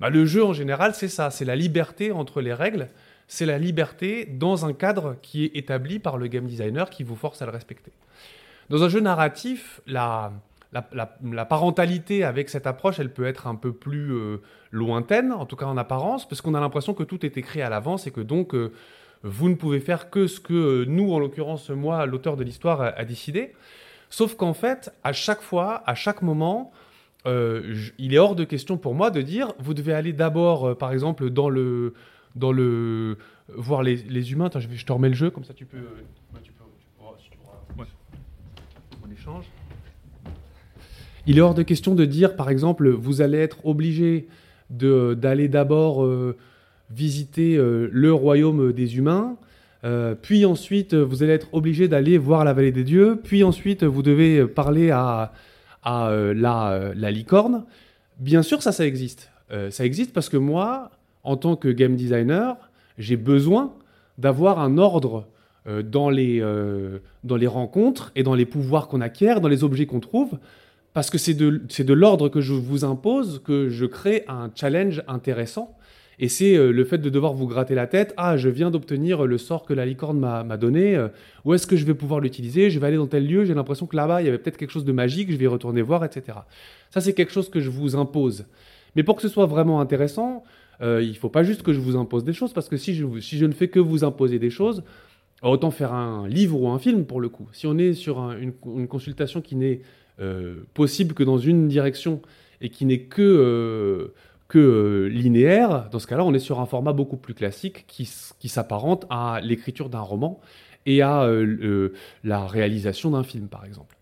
[0.00, 2.88] Bah, le jeu, en général, c'est ça, c'est la liberté entre les règles,
[3.28, 7.16] c'est la liberté dans un cadre qui est établi par le game designer qui vous
[7.16, 7.92] force à le respecter.
[8.70, 10.32] Dans un jeu narratif, la,
[11.48, 14.38] parentalité avec cette approche, elle peut être un peu plus euh,
[14.70, 17.68] lointaine, en tout cas en apparence, parce qu'on a l'impression que tout est écrit à
[17.68, 18.72] l'avance et que donc euh,
[19.24, 22.80] vous ne pouvez faire que ce que euh, nous, en l'occurrence moi, l'auteur de l'histoire,
[22.80, 23.54] a, décidé.
[24.10, 26.72] Sauf qu'en fait, à chaque fois, à chaque moment,
[27.26, 31.30] il est hors de question pour moi de dire, vous devez aller d'abord, par exemple,
[31.30, 31.94] dans le,
[32.36, 33.16] dans le,
[33.48, 34.46] voir les, humains.
[34.46, 35.78] Attends, je, vais, je te remets le jeu, comme ça tu peux,
[36.42, 36.64] tu peux,
[39.04, 39.44] on échange.
[41.26, 44.28] Il est hors de question de dire, par exemple, vous allez être obligé
[44.70, 46.36] d'aller d'abord euh,
[46.94, 49.36] visiter euh, le royaume des humains,
[49.84, 53.84] euh, puis ensuite vous allez être obligé d'aller voir la vallée des dieux, puis ensuite
[53.84, 55.32] vous devez parler à,
[55.84, 57.64] la, la, licorne.
[58.18, 59.30] Bien sûr, ça, ça existe.
[59.68, 60.90] ça existe parce que moi,
[61.22, 62.56] en tant que game designer,
[62.96, 63.74] j'ai besoin
[64.16, 65.26] d'avoir un ordre
[65.66, 66.42] dans, les,
[67.22, 70.38] dans les rencontres et dans les pouvoirs qu'on acquiert, dans les objets qu'on trouve,
[70.94, 75.02] parce que c'est de, de l'ordre que je vous impose que je crée un challenge
[75.08, 75.76] intéressant.
[76.18, 78.14] Et c'est euh, le fait de devoir vous gratter la tête.
[78.16, 80.96] Ah, je viens d'obtenir le sort que la licorne m'a donné.
[80.96, 81.08] Euh,
[81.44, 82.70] où est-ce que je vais pouvoir l'utiliser?
[82.70, 83.44] Je vais aller dans tel lieu.
[83.44, 85.30] J'ai l'impression que là-bas, il y avait peut-être quelque chose de magique.
[85.30, 86.38] Je vais y retourner voir, etc.
[86.90, 88.46] Ça, c'est quelque chose que je vous impose.
[88.96, 90.44] Mais pour que ce soit vraiment intéressant,
[90.80, 92.52] euh, il ne faut pas juste que je vous impose des choses.
[92.52, 94.84] Parce que si je, ne fais que vous imposer des choses,
[95.42, 97.48] autant faire un livre ou un film pour le coup.
[97.52, 98.52] Si on est sur une,
[98.86, 99.80] consultation qui n'est
[100.74, 102.22] possible que dans une direction
[102.60, 104.12] et qui n'est que,
[104.58, 108.48] euh, linéaire, dans ce cas-là, on est sur un format beaucoup plus classique qui, qui
[108.48, 110.40] s'apparente à l'écriture d'un roman
[110.86, 111.26] et à
[112.24, 113.96] la réalisation d'un film, par exemple.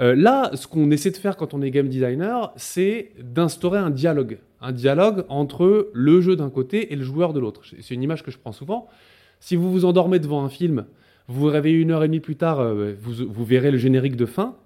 [0.00, 4.38] là, ce qu'on essaie de faire quand on est game designer, c'est d'instaurer un dialogue.
[4.60, 7.60] Un dialogue entre le jeu d'un côté et le joueur de l'autre.
[7.80, 8.88] C'est une image que je prends souvent.
[9.38, 10.86] Si vous vous endormez devant un film,
[11.28, 14.26] vous vous réveillez une heure et demie plus tard, vous, vous verrez le générique de
[14.26, 14.56] fin.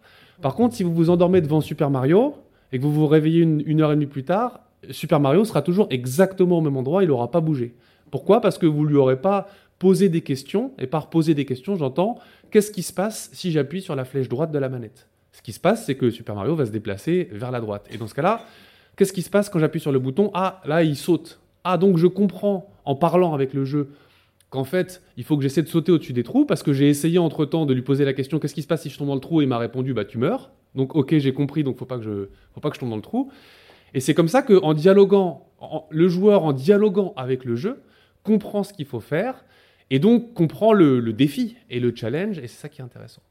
[0.41, 2.37] Par contre, si vous vous endormez devant Super Mario
[2.73, 5.87] et que vous vous réveillez une, heure et demie plus tard, Super Mario sera toujours
[5.91, 7.75] exactement au même endroit, il n'aura pas bougé.
[8.11, 8.41] Pourquoi?
[8.41, 11.77] Parce que vous ne lui aurez pas posé des questions, et par poser des questions,
[11.77, 12.19] j'entends
[12.51, 15.09] qu'est-ce qui se passe si j'appuie sur la flèche droite de la manette?
[15.33, 17.87] Ce qui se passe, c'est que Super Mario va se déplacer vers la droite.
[17.93, 18.45] Et dans ce cas-là,
[18.97, 20.31] qu'est-ce qui se passe quand j'appuie sur le bouton?
[20.35, 21.39] Ah, là, il saute.
[21.63, 23.91] Ah, donc je comprends, en parlant avec le jeu,
[24.51, 27.19] qu'en fait, il faut que j'essaie de sauter au-dessus des trous parce que j'ai essayé
[27.19, 29.21] entre-temps de lui poser la question qu'est-ce qui se passe si je tombe dans le
[29.21, 29.41] trou?
[29.41, 30.51] Et il m'a répondu bah tu meurs.
[30.75, 32.97] Donc OK, j'ai compris, donc faut pas que je faut pas que je tombe dans
[32.97, 33.31] le trou.
[33.95, 35.49] Et c'est comme ça que en dialoguant
[35.91, 37.81] le joueur en dialoguant avec le jeu
[38.23, 39.45] comprend ce qu'il faut faire
[39.91, 43.23] et donc comprend le, défi et le challenge et c'est ça qui est intéressant.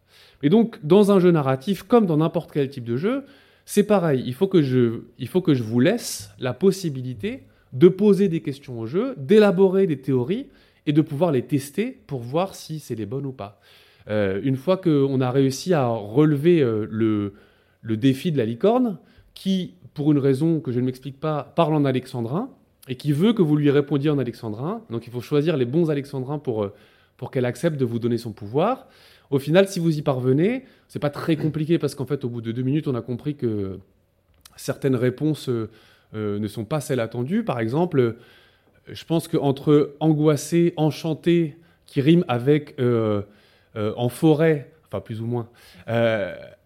[0.44, 3.24] Et donc dans un jeu narratif comme dans n'importe quel type de jeu,
[3.66, 7.44] c'est pareil, il faut que je il faut que je vous laisse la possibilité
[7.74, 10.48] de poser des questions au jeu, d'élaborer des théories
[10.86, 13.60] et de pouvoir les tester pour voir si c'est les bonnes ou pas.
[14.10, 17.34] Euh, une fois qu'on a réussi à relever euh, le,
[17.82, 18.98] le, défi de la licorne,
[19.38, 22.50] qui, pour une raison que je ne m'explique pas, parle en alexandrin,
[22.88, 25.92] et qui veut que vous lui répondiez en alexandrin, donc il faut choisir les bons
[25.92, 26.74] alexandrins pour, euh,
[27.18, 28.88] pour qu'elle accepte de vous donner son pouvoir,
[29.30, 32.40] Au final, si vous y parvenez, c'est pas très compliqué parce qu'en fait, au bout
[32.42, 33.78] de deux minutes, on a compris que
[34.56, 35.70] certaines réponses euh,
[36.16, 37.44] euh, ne sont pas celles attendues.
[37.44, 38.16] Par exemple,
[38.88, 42.76] je pense qu'entre angoissé, enchanté, qui rime avec
[43.76, 45.50] en forêt, enfin plus ou moins,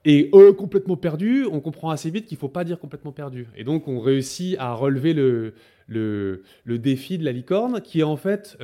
[0.05, 3.47] et eux complètement perdu, on comprend assez vite qu'il ne faut pas dire complètement perdu.
[3.55, 5.53] Et donc on réussit à relever le,
[5.87, 8.57] le, le défi de la licorne, qui est en fait,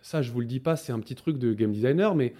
[0.00, 2.34] ça je vous le dis pas, c'est un petit truc de game designer, mais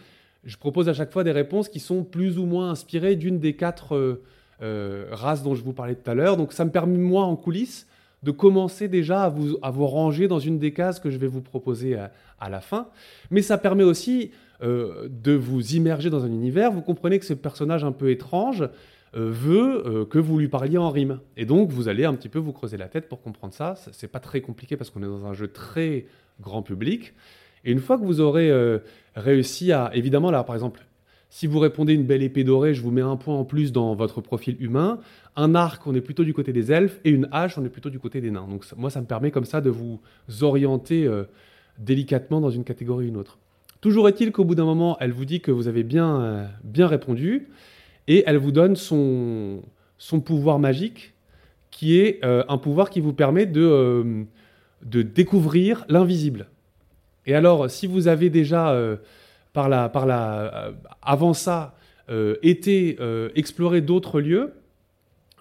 [0.47, 3.55] je propose à chaque fois des réponses qui sont plus ou moins inspirées d'une des
[3.55, 4.23] quatre euh,
[4.63, 6.37] euh, races dont je vous parlais tout à l'heure.
[6.37, 7.87] Donc ça me permet, moi, en coulisses,
[8.23, 11.27] de commencer déjà à vous, à vous ranger dans une des cases que je vais
[11.27, 12.89] vous proposer à, la fin.
[13.31, 14.31] Mais ça permet aussi
[14.63, 16.71] euh, de vous immerger dans un univers.
[16.71, 18.69] Vous comprenez que ce personnage un peu étrange
[19.15, 21.21] veut que vous lui parliez en rime.
[21.39, 23.75] Et donc, vous allez un petit peu vous creuser la tête pour comprendre ça.
[23.93, 26.05] C'est pas très compliqué parce qu'on est dans un jeu très
[26.39, 27.15] grand public.
[27.67, 28.79] Et une fois que vous aurez euh,
[29.17, 29.91] réussi à...
[29.93, 30.87] Évidemment, là, par exemple,
[31.31, 33.95] si vous répondez une belle épée dorée, je vous mets un point en plus dans
[33.97, 35.01] votre profil humain.
[35.35, 37.01] Un arc, on est plutôt du côté des elfes.
[37.05, 38.47] Et une hache, on est plutôt du côté des nains.
[38.49, 40.01] Donc moi, ça me permet comme ça de vous
[40.43, 41.25] orienter euh,
[41.79, 43.39] délicatement dans une catégorie ou une autre.
[43.81, 46.87] Toujours est-il qu'au bout d'un moment, elle vous dit que vous avez bien, euh, bien
[46.87, 47.49] répondu.
[48.09, 49.63] Et elle vous donne son,
[49.99, 51.15] son pouvoir magique,
[51.71, 54.25] qui est un pouvoir qui vous permet de,
[54.85, 56.47] de découvrir l'invisible.
[57.27, 58.97] Et alors, si vous avez déjà, euh,
[59.53, 60.73] par la, par la, euh,
[61.03, 61.75] avant ça,
[62.09, 62.99] euh, été
[63.35, 64.55] explorer d'autres lieux,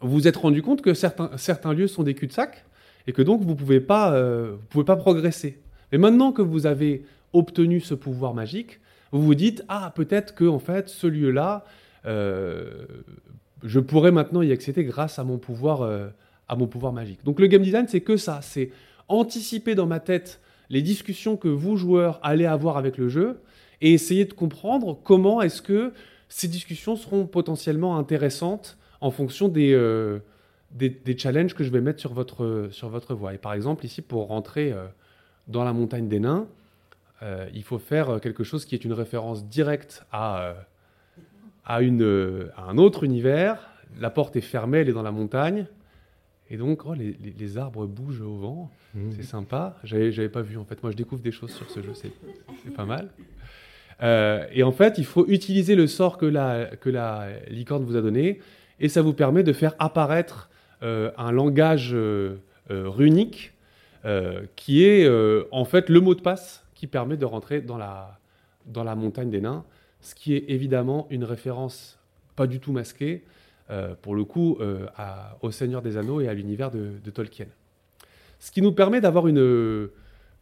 [0.02, 2.66] vous vous êtes rendu compte que certains, certains lieux sont des cul-de-sac
[3.08, 4.20] et que donc vous ne pouvez, pas,
[4.70, 5.60] pouvez pas progresser.
[5.92, 7.06] Mais maintenant que vous avez
[7.36, 8.80] obtenu ce pouvoir magique,
[9.12, 11.64] vous vous dites ah peut-être que en fait ce lieu-là,
[12.06, 16.12] je pourrais maintenant y accéder grâce à mon pouvoir,
[16.48, 17.24] à mon pouvoir magique.
[17.24, 18.72] Donc le game design c'est que ça, c'est
[19.08, 23.42] anticiper dans ma tête les discussions que vous, joueurs, allez avoir avec le jeu
[23.82, 25.94] et essayer de comprendre comment est-ce que
[26.30, 30.20] ces discussions seront potentiellement intéressantes en fonction des, euh,
[30.72, 33.34] des, challenges que je vais mettre sur votre, sur votre voie.
[33.34, 34.86] Et par exemple, ici, pour rentrer euh,
[35.48, 36.48] dans la montagne des nains,
[37.24, 40.56] euh, il faut faire quelque chose qui est une référence directe à,
[41.66, 43.70] à, une, à un autre univers.
[44.00, 45.68] La porte est fermée, elle est dans la montagne.
[46.50, 48.72] Et donc, oh, les, les, arbres bougent au vent.
[48.94, 49.12] Mmh.
[49.16, 49.78] C'est sympa.
[49.84, 50.82] J'avais, j'avais pas vu, en fait.
[50.84, 51.94] Moi, je découvre des choses sur ce jeu.
[51.96, 52.12] C'est,
[52.76, 53.10] pas mal.
[54.04, 57.96] Euh, et en fait, il faut utiliser le sort que la, que la licorne vous
[57.96, 58.40] a donné.
[58.80, 60.50] Et ça vous permet de faire apparaître
[60.84, 62.38] euh, un langage euh,
[62.70, 63.52] runique
[64.56, 65.10] qui est
[65.50, 68.20] en fait le mot de passe qui permet de rentrer dans la,
[68.68, 69.64] dans la montagne des nains.
[70.02, 71.98] Ce qui est évidemment une référence
[72.36, 73.24] pas du tout masquée
[73.72, 74.86] euh, pour le coup, euh,
[75.42, 77.48] au Seigneur des Anneaux et à l'univers de, Tolkien.
[78.40, 79.90] Ce qui nous permet d'avoir une,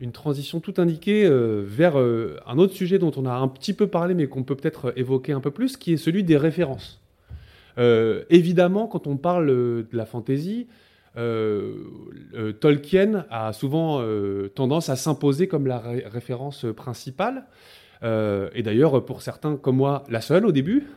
[0.01, 3.87] une transition tout indiquée euh, vers un autre sujet dont on a un petit peu
[3.87, 6.99] parlé, mais qu'on peut peut-être évoquer un peu plus, qui est celui des références.
[7.77, 10.67] évidemment, quand on parle de la fantasy,
[11.15, 14.03] Tolkien a souvent
[14.55, 17.45] tendance à s'imposer comme la référence principale.
[18.03, 20.87] Euh, et d'ailleurs, pour certains comme moi, la seule au début.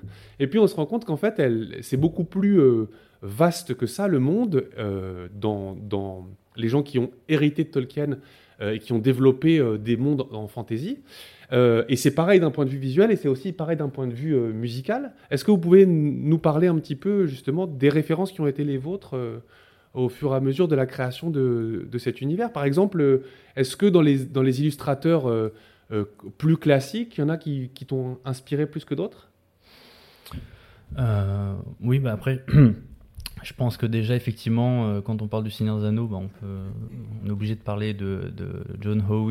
[0.41, 1.41] Et puis on se rend compte qu'en fait,
[1.83, 2.89] c'est beaucoup plus euh,
[3.23, 8.19] vaste que ça, le monde, euh, dans, dans, les gens qui ont hérité de Tolkien
[8.63, 11.01] et qui ont développé des mondes en fantasy.
[11.53, 14.15] et c'est pareil d'un point de vue visuel et c'est aussi pareil d'un point de
[14.15, 15.13] vue musical.
[15.31, 18.65] Est-ce que vous pouvez nous parler un petit peu justement des références qui ont été
[18.65, 19.43] les vôtres
[19.97, 23.23] au fur et à mesure de la création de, cet univers Par exemple,
[23.57, 25.27] est-ce que dans les, illustrateurs
[25.93, 26.05] euh,
[26.39, 29.31] plus classiques Il y en a qui, t'ont inspiré plus que d'autres?
[30.99, 32.45] Euh, Oui, bah après,
[33.43, 37.27] je pense que déjà, effectivement, euh, quand on parle du Seigneur des Anneaux, bah on,
[37.27, 38.33] est obligé de parler de,
[38.81, 39.31] John Howe,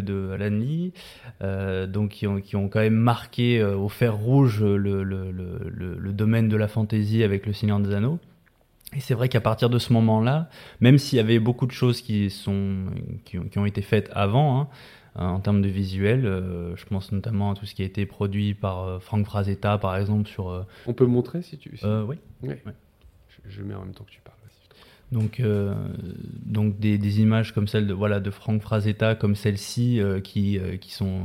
[0.00, 0.92] de Alan Lee,
[1.88, 7.46] donc qui ont, quand même marqué au fer rouge le, domaine de la fantaisie avec
[7.46, 8.20] le Seigneur des Anneaux.
[8.94, 10.48] Et c'est vrai qu'à partir de ce moment-là,
[10.80, 12.86] même s'il y avait beaucoup de choses qui, sont,
[13.24, 14.68] qui, ont, qui ont été faites avant, hein,
[15.16, 16.26] euh, en termes de visuel.
[16.26, 19.78] Euh, je pense notamment à tout ce qui a été produit par euh, Frank Frazetta,
[19.78, 20.66] par exemple, sur...
[20.86, 21.70] On peut montrer si tu...
[21.80, 22.02] veux.
[22.02, 22.16] oui.
[23.46, 24.34] Je, mets en même temps que tu parles.
[25.12, 25.40] Donc,
[26.44, 30.90] donc des, des, images comme celle de, voilà, de Frank Frazetta, comme celle-ci, qui, qui,
[30.90, 31.20] sont,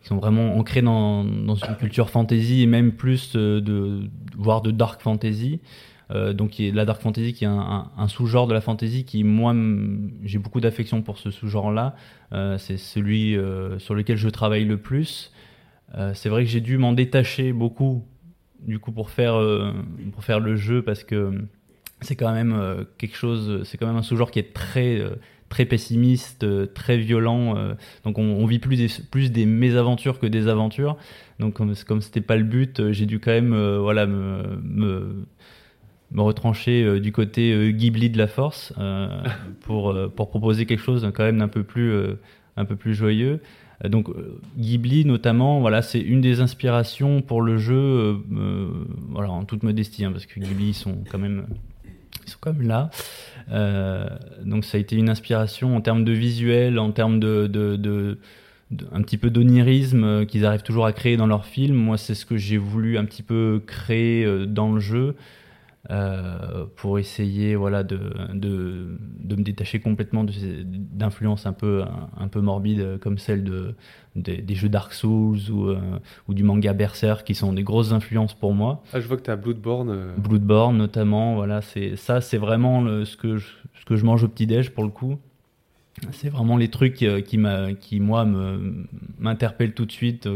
[0.00, 4.08] qui sont vraiment ancrées dans, dans une culture fantasy et même plus de,
[4.38, 5.60] voire de dark fantasy.
[6.10, 9.54] Euh, donc la dark fantasy qui est un, sous-genre de la fantasy qui moi
[10.24, 11.94] j'ai beaucoup d'affection pour ce sous-genre-là.
[12.32, 15.32] Euh, c'est celui euh, sur lequel je travaille le plus.
[16.14, 18.04] c'est vrai que j'ai dû m'en détacher beaucoup
[18.60, 19.34] du coup pour faire
[20.12, 21.32] pour faire le jeu parce que
[22.02, 25.02] c'est quand même quelque chose, c'est quand même un sous-genre qui est très
[25.48, 27.74] très pessimiste, très violent.
[28.04, 30.96] donc on, vit plus des, plus des mésaventures que des aventures.
[31.38, 35.26] Donc comme comme c'était pas le but, j'ai dû quand même voilà me,
[36.12, 38.72] me retrancher du côté Ghibli de la force
[39.60, 41.92] pour pour proposer quelque chose quand même d'un peu plus
[42.56, 43.40] un peu plus joyeux.
[43.84, 48.68] Euh, donc euh, Ghibli notamment, voilà, c'est une des inspirations pour le jeu, euh,
[49.08, 51.46] voilà, en toute modestie, hein, parce que Ghibli ils sont quand même,
[52.26, 52.90] ils sont quand même là.
[54.44, 58.18] donc ça a été une inspiration en termes de visuel, en termes de, de,
[58.92, 61.74] un petit peu d'onirisme qu'ils arrivent toujours à créer dans leurs films.
[61.74, 65.16] Moi, c'est ce que j'ai voulu un petit peu créer dans le jeu.
[65.88, 67.98] Euh, pour essayer voilà, de,
[68.34, 71.84] de, de, me détacher complètement d'influences un peu,
[72.18, 73.74] un, peu morbides comme celle de,
[74.14, 75.78] des jeux Dark Souls ou, euh,
[76.28, 78.82] ou, du manga Berserk qui sont des grosses influences pour moi.
[78.92, 79.88] Ah, je vois que tu as Bloodborne.
[79.88, 80.14] Euh.
[80.18, 81.62] Bloodborne notamment, voilà,
[81.96, 85.18] ça c'est vraiment ce, que je, ce que je mange au petit-déj pour le coup.
[86.12, 87.08] C'est vraiment les trucs qui,
[87.80, 88.26] qui moi,
[89.18, 90.28] m'interpellent tout de suite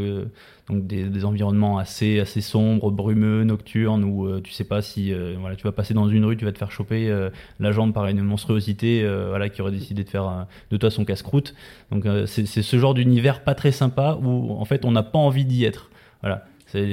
[0.69, 5.35] donc des, environnements assez assez sombres, brumeux, nocturnes où euh, tu sais pas si euh,
[5.39, 7.93] voilà tu vas passer dans une rue, tu vas te faire choper euh, la jambe
[7.93, 11.53] par une monstruosité voilà qui aurait décidé de faire de toi son casse-croûte.
[11.91, 15.45] Donc c'est ce genre d'univers pas très sympa où en fait on n'a pas envie
[15.45, 15.89] d'y être.
[16.21, 16.45] Voilà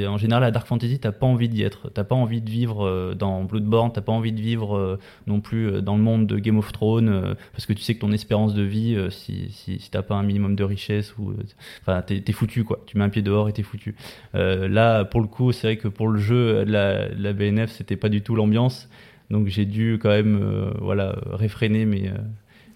[0.06, 1.90] en général, la Dark Fantasy, t'as pas envie d'y être.
[1.90, 5.40] T'as pas envie de vivre euh, dans Bloodborne, t'as pas envie de vivre euh, non
[5.40, 8.12] plus euh, dans le monde de Game of Thrones, parce que tu sais que ton
[8.12, 11.34] espérance de vie, si, si, si t'as pas un minimum de richesse, ou,
[11.80, 12.82] enfin, t'es, foutu, quoi.
[12.86, 13.94] Tu mets un pied dehors et t'es foutu.
[14.34, 18.08] là, pour le coup, c'est vrai que pour le jeu, la, la BNF, c'était pas
[18.08, 18.88] du tout l'ambiance.
[19.30, 22.10] Donc j'ai dû quand même voilà, réfréner mes,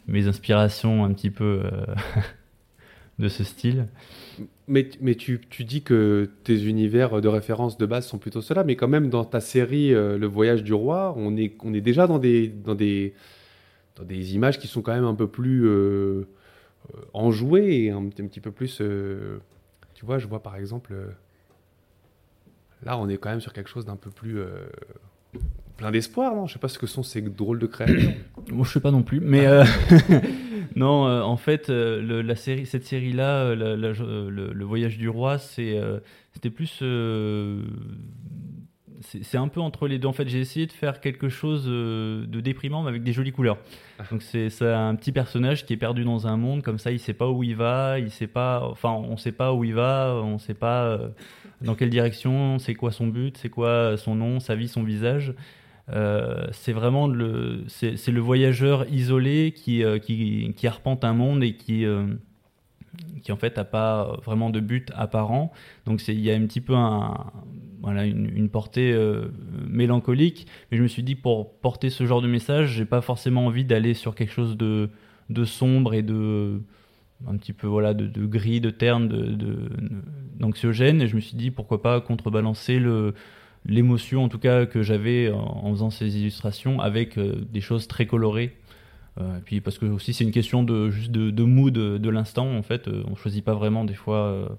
[0.09, 1.63] mes inspirations un petit peu
[3.19, 3.87] de ce style.
[4.69, 8.65] Mais, mais tu, tu, dis que tes univers de référence de base sont plutôt ceux-là,
[8.65, 11.81] mais quand même dans ta série euh, Le Voyage du Roi, on est, on est
[11.81, 13.15] déjà dans des, dans, des,
[13.95, 16.27] dans des images qui sont quand même un peu plus euh,
[16.93, 18.79] euh enjouées et un, petit peu plus...
[18.81, 19.39] Euh,
[19.95, 20.95] tu vois, je vois par exemple...
[22.83, 24.41] là, on est quand même sur quelque chose d'un peu plus
[25.77, 26.47] plein d'espoir, non?
[26.47, 28.13] Je sais pas ce que sont ces drôles de créatures.
[28.51, 29.65] Moi, je sais pas non plus, mais ah.
[30.77, 35.81] non, euh, en fait, euh, la série, cette série-là, euh, le, Voyage du Roi, c'est,
[36.33, 36.83] c'était plus,
[39.01, 40.09] c'est, un peu entre les deux.
[40.09, 43.59] En fait, j'ai essayé de faire quelque chose de déprimant, mais avec des jolies couleurs.
[43.99, 44.05] Ah.
[44.11, 47.15] Donc c'est, un petit personnage qui est perdu dans un monde comme ça, il sait
[47.15, 50.39] pas où il va, il sait pas, enfin, on sait pas où il va, on
[50.39, 50.99] sait pas
[51.61, 55.35] dans quelle direction, c'est quoi son but, c'est quoi son nom, sa vie, son visage.
[55.93, 61.45] Euh, c'est vraiment le, c'est, le voyageur isolé qui, euh, qui, qui, arpente un monde
[61.45, 62.07] et qui, euh,
[63.23, 65.53] qui en fait n'a pas vraiment de but apparent.
[65.85, 67.31] Donc il y a un petit peu un,
[67.83, 68.99] voilà, une, portée
[69.69, 70.47] mélancolique.
[70.71, 73.65] Mais je me suis dit pour porter ce genre de message, j'ai pas forcément envie
[73.65, 74.91] d'aller sur quelque chose de,
[75.31, 76.61] de sombre et de
[77.27, 79.71] un petit peu voilà de gris, de terne, de,
[80.35, 81.01] d'anxiogène.
[81.01, 83.15] Et je me suis dit pourquoi pas contrebalancer le
[83.69, 88.07] l'émotion en tout cas que j'avais en, faisant ces illustrations avec euh, des choses très
[88.07, 88.57] colorées.
[89.19, 92.63] Euh, puis parce que aussi c'est une question de juste de, mood de, l'instant en
[92.63, 92.89] fait.
[92.89, 94.59] Euh, on choisit pas vraiment des fois.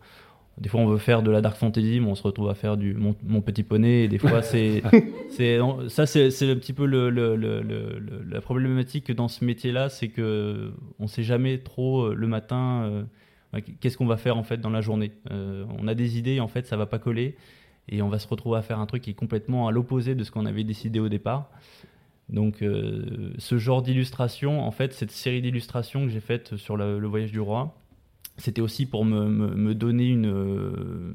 [0.57, 2.75] des fois on veut faire de la dark fantasy, mais on se retrouve à faire
[2.75, 4.03] du mon, petit poney.
[4.03, 4.81] Et des fois c'est
[5.29, 7.61] c'est ça c'est un petit peu le, le, le,
[8.27, 13.05] la problématique dans ce métier-là, c'est que on sait jamais trop le matin
[13.79, 15.11] qu'est-ce qu'on va faire en fait dans la journée.
[15.29, 17.37] on a des idées en fait ça va pas coller
[17.89, 20.23] et on va se retrouver à faire un truc qui est complètement à l'opposé de
[20.23, 21.49] ce qu'on avait décidé au départ.
[22.29, 27.05] Donc euh, ce genre d'illustration, en fait, cette série d'illustrations que j'ai faite sur le,
[27.07, 27.75] voyage du roi,
[28.37, 31.13] c'était aussi pour me, me, donner une, euh,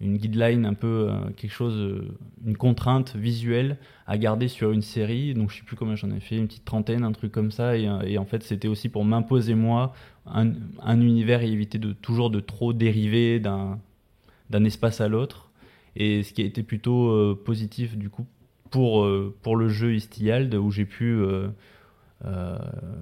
[0.00, 2.04] une guideline, un peu euh, quelque chose,
[2.44, 5.32] une contrainte visuelle à garder sur une série.
[5.32, 7.78] Donc je sais plus combien j'en ai fait, une petite trentaine, un truc comme ça.
[7.78, 9.94] Et, en fait, c'était aussi pour m'imposer moi
[10.26, 10.52] un,
[10.82, 15.51] un, univers et éviter de toujours de trop dériver d'un espace à l'autre.
[15.96, 18.26] Et ce qui a été plutôt euh, positif du coup
[18.70, 21.20] pour, euh, pour le jeu Istiald, où j'ai pu...
[21.20, 21.48] Euh,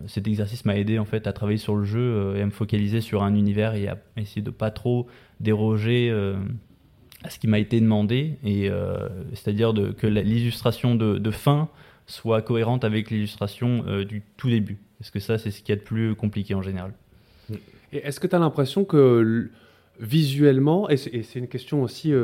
[0.07, 3.03] cet exercice m'a aidé en fait à travailler sur le jeu et à me focaliser
[3.03, 5.09] sur un univers et à essayer de pas trop
[5.41, 6.11] déroger
[7.22, 8.70] à ce qui m'a été demandé et
[9.34, 11.68] c'est-à-dire que l'illustration de, fin
[12.07, 15.82] soit cohérente avec l'illustration du tout début parce que ça c'est ce qui est de
[15.82, 16.95] plus compliqué en général.
[17.93, 19.51] Et est-ce que tu as l'impression que
[20.01, 22.18] visuellement, et c'est une question aussi euh,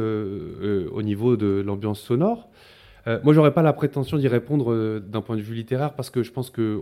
[0.62, 2.48] euh, au niveau de l'ambiance sonore,
[3.06, 6.24] euh, moi, j'aurais pas la prétention d'y répondre d'un point de vue littéraire parce que
[6.24, 6.80] je pense que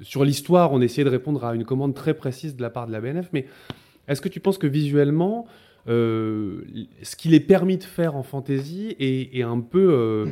[0.00, 2.92] sur l'histoire, on essayait de répondre à une commande très précise de la part de
[2.92, 3.28] la BNF.
[3.34, 3.46] Mais
[4.08, 5.46] est-ce que tu penses que visuellement,
[5.86, 10.26] ce qu'il est permis de faire en fantasy est, est un peu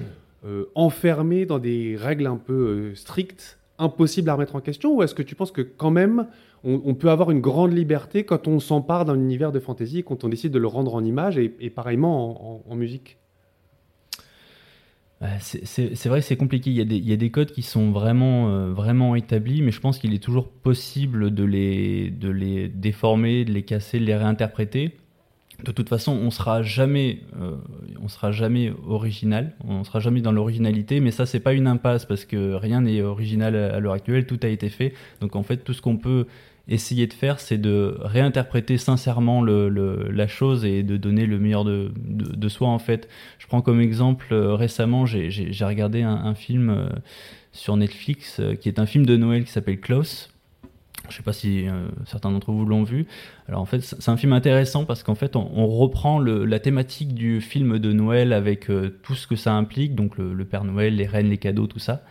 [0.75, 5.23] enfermé dans des règles un peu strictes impossible à remettre en question ou est-ce que
[5.23, 6.27] tu penses que quand même
[6.65, 10.29] on, peut avoir une grande liberté quand on s'empare d'un univers de fantasy, quand on
[10.29, 13.19] décide de le rendre en image et, pareillement en, musique
[15.39, 16.71] c'est vrai que c'est compliqué.
[16.71, 19.63] Il y, a des, il y, a des, codes qui sont vraiment, euh, vraiment établis,
[19.63, 24.01] mais je pense qu'il est toujours possible de les, de les déformer, de les casser,
[24.01, 24.97] de les réinterpréter
[25.65, 27.57] de toute façon, on sera jamais, euh,
[28.03, 32.05] on sera jamais original, on sera jamais dans l'originalité, mais ça c'est pas une impasse
[32.05, 34.93] parce que rien n'est original à, l'heure actuelle, tout a été fait.
[35.21, 36.27] Donc en fait, tout ce qu'on peut
[36.69, 42.49] essayer de faire, c'est de réinterpréter sincèrement la chose et de donner le meilleur de,
[42.49, 43.09] soi en fait.
[43.39, 46.89] Je prends comme exemple euh, récemment, j'ai regardé un, film euh,
[47.53, 50.33] sur Netflix qui est un film de Noël qui s'appelle Klaus
[51.09, 53.07] je ne sais pas si euh, certains d'entre vous l'ont vu.
[53.49, 57.41] Alors en fait, c'est un film intéressant parce qu'en fait, on, reprend la thématique du
[57.41, 61.07] film de Noël avec euh, tout ce que ça implique, donc le, Père Noël, les
[61.07, 62.03] reines, les cadeaux, tout ça.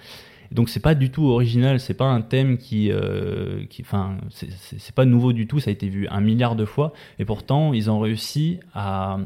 [0.51, 4.95] Donc c'est pas du tout original, c'est pas un thème qui, euh, qui enfin, c'est
[4.95, 5.59] pas nouveau du tout.
[5.59, 9.17] Ça a été vu un milliard de fois, et pourtant ils ont réussi à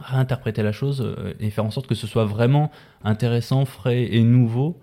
[0.00, 2.70] réinterpréter la chose et faire en sorte que ce soit vraiment
[3.02, 4.78] intéressant, frais et nouveau.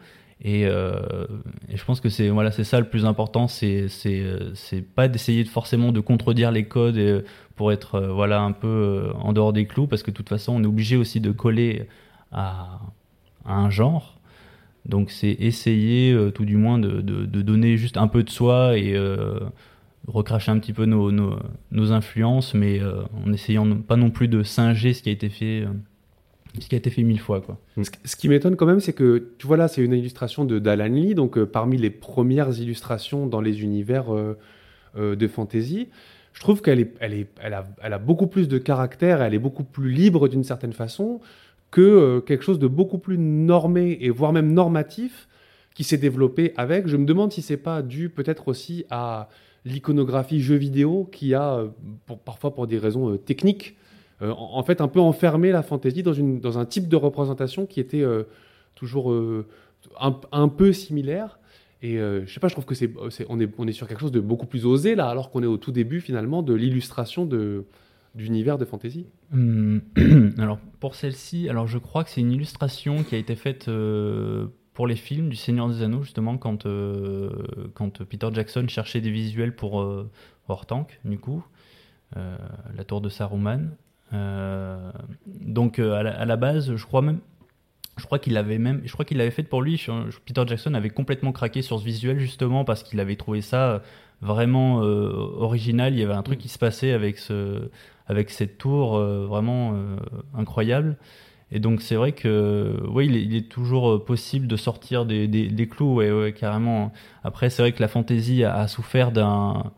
[0.45, 1.26] Euh,
[1.70, 5.43] et, je pense que c'est voilà, c'est ça le plus important, c'est c'est pas d'essayer
[5.43, 7.22] de forcément de contredire les codes euh,
[7.55, 10.53] pour être euh, voilà un peu en dehors des clous, parce que de toute façon
[10.55, 11.88] on est obligé aussi de coller
[12.32, 12.82] à,
[13.45, 14.20] un genre.
[14.86, 18.97] Donc c'est essayer tout du moins de, de, donner juste un peu de soi et
[20.07, 22.81] recracher un petit peu nos, nos, influences, mais
[23.25, 25.65] en essayant pas non plus de singer ce qui a été fait
[26.59, 27.41] ce qui a été fait mille fois.
[27.41, 27.57] Quoi.
[27.81, 30.86] Ce, qui m'étonne quand même, c'est que, tu vois là, c'est une illustration de d'Alan
[30.86, 34.38] Lee, donc euh, parmi les premières illustrations dans les univers euh,
[34.97, 35.89] euh, de fantasy.
[36.34, 39.34] Je trouve qu'elle est, elle est, elle a, elle a, beaucoup plus de caractère, elle
[39.34, 41.21] est beaucoup plus libre d'une certaine façon
[41.74, 45.28] que quelque chose de beaucoup plus normé et voire même normatif
[45.74, 46.88] qui s'est développé avec.
[46.88, 49.28] Je me demande si c'est pas dû peut-être aussi à
[49.65, 51.65] l'iconographie jeu vidéo qui a,
[52.05, 53.76] pour, parfois pour des raisons techniques,
[54.21, 58.03] euh, en, fait un peu enfermer la fantaisie dans, un type de représentation qui était
[58.03, 58.24] euh,
[58.76, 59.47] toujours euh,
[59.99, 61.39] un, peu similaire.
[61.82, 62.93] Et je sais pas, je trouve que c'est,
[63.28, 65.47] on, est, on est sur quelque chose de beaucoup plus osé là, alors qu'on est
[65.47, 67.65] au tout début finalement de l'illustration de,
[68.16, 69.82] d'univers de fantasy hum,
[70.38, 73.70] Alors pour celle-ci, alors je crois que c'est une illustration qui a été faite
[74.74, 76.68] pour les films du Seigneur des Anneaux justement quand
[77.74, 79.76] quand Peter Jackson cherchait des visuels pour
[80.47, 81.43] War Tank du coup,
[82.16, 83.72] la tour de Saruman.
[84.14, 84.91] Euh,
[85.26, 87.20] donc euh, à la, base, je crois même,
[87.97, 89.84] je crois qu'il avait même, je crois qu'il l'avait fait pour lui.
[90.26, 93.82] Peter Jackson avait complètement craqué sur ce visuel justement parce qu'il avait trouvé ça
[94.22, 95.93] vraiment euh, original.
[95.93, 97.70] Il y avait un truc qui se passait avec ce,
[98.08, 99.76] avec cette tour vraiment
[100.36, 100.97] incroyable.
[101.51, 106.34] Et donc c'est vrai que oui, il est, toujours possible de sortir des, clous, ouais,
[106.38, 106.91] carrément.
[107.24, 109.72] Après, c'est vrai que la fantaisie a souffert d'un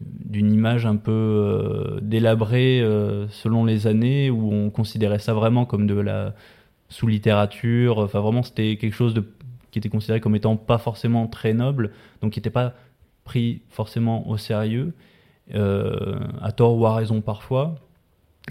[0.00, 5.64] d'une image un peu euh, délabrée euh, selon les années où on considérait ça vraiment
[5.64, 6.34] comme de la
[6.88, 7.98] sous-littérature.
[7.98, 9.14] Enfin, vraiment, c'était quelque chose
[9.70, 11.90] qui était considéré comme étant pas forcément très noble,
[12.22, 12.74] donc qui n'était pas
[13.24, 14.92] pris forcément au sérieux, euh,
[15.54, 17.74] à tort ou à raison parfois.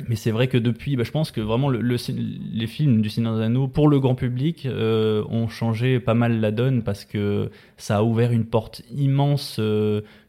[0.07, 3.35] Mais c'est vrai que depuis, bah, je pense que vraiment le, les films du Seigneur
[3.35, 7.97] des Anneaux pour le grand public ont changé pas mal la donne parce que ça
[7.97, 9.59] a ouvert une porte immense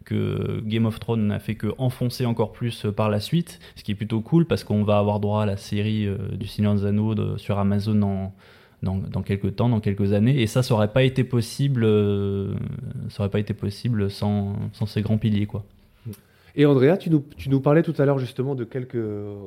[0.08, 3.84] que Game of Thrones n'a fait que enfoncer encore plus euh, par la suite, ce
[3.84, 6.74] qui est plutôt cool parce qu'on va avoir droit à la série euh, du Seigneur
[6.74, 8.32] des Anneaux sur Amazon
[8.82, 12.54] dans, quelques temps, dans quelques années, et ça, ça aurait pas été possible, euh,
[13.10, 15.64] ça aurait pas été possible sans, sans ces grands piliers, quoi.
[16.56, 18.96] Et Andrea, tu nous, tu nous parlais tout à l'heure justement de quelques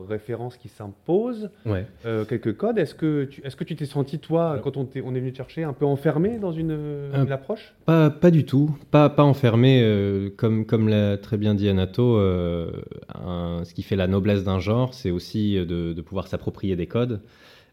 [0.07, 1.85] références qui s'imposent, ouais.
[2.05, 2.77] euh, quelques codes.
[2.77, 5.37] Est-ce que tu est-ce que tu t'es senti, toi, quand on, on, est venu te
[5.37, 7.73] chercher, un peu enfermé dans une, euh, approche?
[7.85, 8.75] Pas, pas du tout.
[8.91, 12.17] Pas, pas enfermé, euh, comme, comme l'a très bien dit Anato.
[12.17, 12.71] Euh,
[13.63, 17.21] ce qui fait la noblesse d'un genre, c'est aussi de, de pouvoir s'approprier des codes.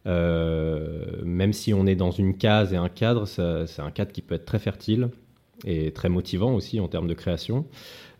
[0.06, 4.34] même si on est dans une case et un cadre, c'est un cadre qui peut
[4.34, 5.10] être très fertile
[5.64, 7.66] et très motivant aussi en termes de création.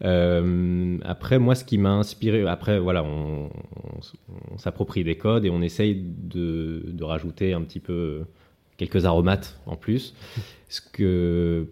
[0.05, 3.51] Euh, après, moi, ce qui m'a inspiré, après, voilà, on,
[4.57, 8.23] s'approprie des codes et on essaye de, rajouter un petit peu
[8.77, 10.15] quelques aromates en plus.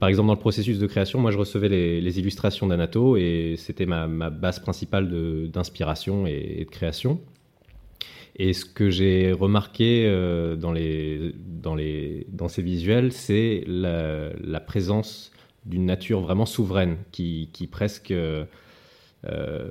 [0.01, 3.87] Par exemple, dans le processus de création, moi, je recevais les, illustrations d'Anato et c'était
[3.87, 5.09] ma, base principale
[5.51, 7.21] d'inspiration et, de création.
[8.39, 10.75] Et ce que j'ai remarqué euh, dans,
[12.49, 15.33] ces visuels, c'est la, présence
[15.67, 18.45] d'une nature vraiment souveraine qui, presque euh,
[19.29, 19.71] euh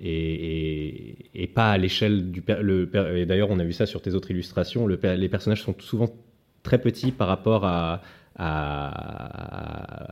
[0.00, 4.86] et, pas à l'échelle du et d'ailleurs on a vu ça sur tes autres illustrations
[4.86, 6.08] le, les personnages sont souvent
[6.62, 8.00] très petits par rapport à,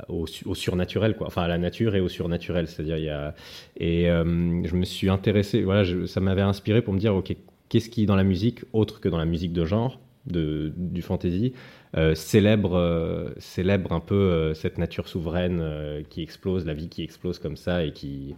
[0.08, 1.26] au, surnaturel, quoi.
[1.28, 2.66] Enfin, à la nature et au surnaturel.
[2.66, 3.34] C'est-à-dire, il y a.
[3.76, 4.24] Et euh,
[4.64, 7.36] je me suis intéressé, voilà, ça m'avait inspiré pour me dire, OK,
[7.68, 11.52] qu'est-ce qui, dans la musique, autre que dans la musique de genre, du fantasy,
[11.96, 15.62] euh, célèbre, euh, célèbre un peu cette nature souveraine
[16.10, 18.34] qui explose, la vie qui explose comme ça et qui,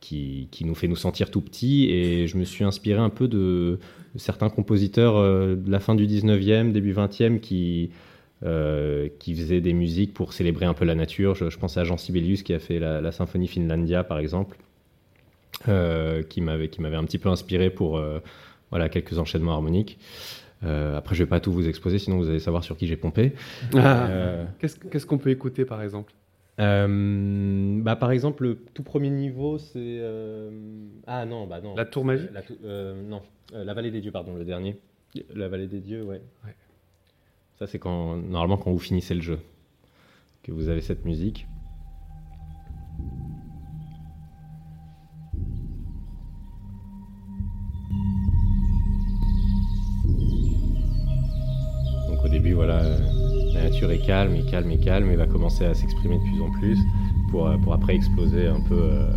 [0.00, 1.90] qui, qui, nous fait nous sentir tout petits.
[1.90, 3.78] Et je me suis inspiré un peu de,
[4.16, 5.16] certains compositeurs
[5.56, 7.90] de la fin du 19e, début 20e qui
[8.44, 11.34] euh, qui faisait des musiques pour célébrer un peu la nature.
[11.34, 14.58] Je, je pense à Jean Sibelius qui a fait la, symphonie Finlandia, par exemple,
[15.68, 18.18] euh, qui m'avait un petit peu inspiré pour euh,
[18.68, 19.98] voilà, quelques enchaînements harmoniques.
[20.62, 23.34] Après, je vais pas tout vous exposer, sinon vous allez savoir sur qui j'ai pompé.
[23.74, 24.46] Ah.
[24.58, 26.12] Qu'est-ce qu'on peut écouter, par exemple?
[26.58, 30.00] Bah, par exemple, le tout premier niveau, c'est.
[31.06, 31.74] Ah non, bah non.
[31.74, 32.30] La tour magique
[32.64, 34.78] Non, la vallée des dieux, pardon, le dernier.
[35.34, 36.20] La vallée des dieux, ouais.
[36.44, 36.54] ouais.
[37.58, 39.38] Ça, c'est quand, normalement quand vous finissez le jeu,
[40.42, 41.46] que vous avez cette musique.
[52.38, 52.82] Début, voilà,
[53.54, 56.42] la nature est calme et calme et calme et va commencer à s'exprimer de plus
[56.42, 56.78] en plus
[57.30, 59.10] pour, euh, pour après exploser un peu euh,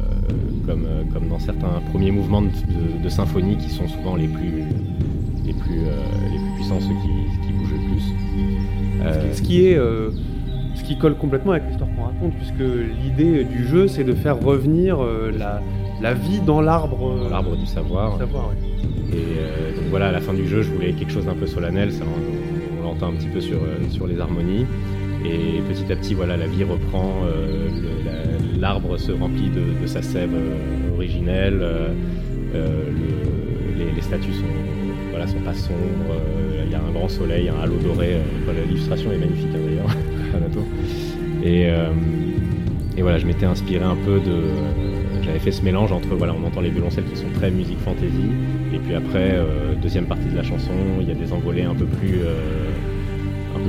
[0.65, 4.63] comme, euh, comme dans certains premiers mouvements de, symphonie qui sont souvent les plus,
[5.45, 5.81] les plus,
[6.31, 8.03] les plus puissants, ceux qui, qui bougent le plus.
[9.01, 10.11] Euh, ce qui est euh,
[10.75, 12.59] ce qui colle complètement avec l'histoire qu'on raconte, puisque
[13.03, 15.61] l'idée du jeu, c'est de faire revenir euh, la,
[16.01, 17.27] la, vie dans l'arbre.
[17.29, 18.17] l'arbre du savoir.
[19.11, 21.91] Et donc voilà, à la fin du jeu, je voulais quelque chose d'un peu solennel,
[21.91, 22.03] ça,
[23.07, 24.65] un petit peu sur, sur les harmonies.
[25.25, 27.23] Et petit à petit, voilà, la vie reprend,
[28.57, 30.31] l'arbre se remplit de, sa sève
[30.93, 31.61] originelle,
[32.53, 36.15] les, statues sont, voilà, sont pas sombres,
[36.69, 38.13] il y a un grand soleil, un halo doré.
[38.13, 40.53] Euh, l'illustration est magnifique hein, d'ailleurs,
[41.43, 41.89] et, euh,
[42.95, 44.31] et, voilà, je m'étais inspiré un peu de.
[44.31, 47.79] Euh, j'avais fait ce mélange entre, voilà, on entend les violoncelles qui sont très musique
[47.79, 48.29] fantasy,
[48.73, 49.35] et puis après,
[49.81, 50.71] deuxième partie de la chanson,
[51.01, 52.21] il y a des envolées un peu plus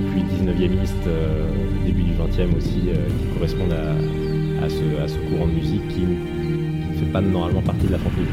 [0.01, 0.71] peu plus 19e
[1.85, 6.01] début du 20e aussi, qui correspondent à, à, ce, à, ce, courant de musique qui
[6.01, 8.27] ne fait pas normalement partie de la fantasy.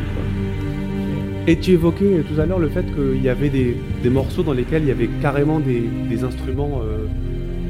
[1.47, 4.84] Et tu évoquais tout à l'heure le fait qu'il y avait des, morceaux dans lesquels
[4.84, 7.05] il y avait carrément des, instruments euh,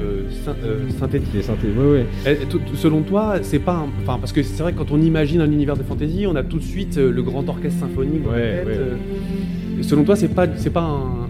[0.01, 0.23] euh,
[0.63, 1.31] euh, synthétiques.
[1.31, 2.35] Des synthés, oui, oui.
[2.75, 3.85] selon toi, c'est pas.
[4.01, 6.43] Enfin, parce que c'est vrai que quand on imagine un univers de fantasy, on a
[6.43, 9.83] tout de suite le grand orchestre symphonique ouais, tête.
[9.83, 11.26] selon toi, c'est pas, c'est pas un,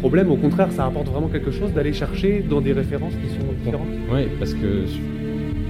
[0.00, 0.30] problème.
[0.30, 3.88] Au contraire, ça apporte vraiment quelque chose d'aller chercher dans des références qui sont différentes.
[4.12, 4.84] Oui, parce que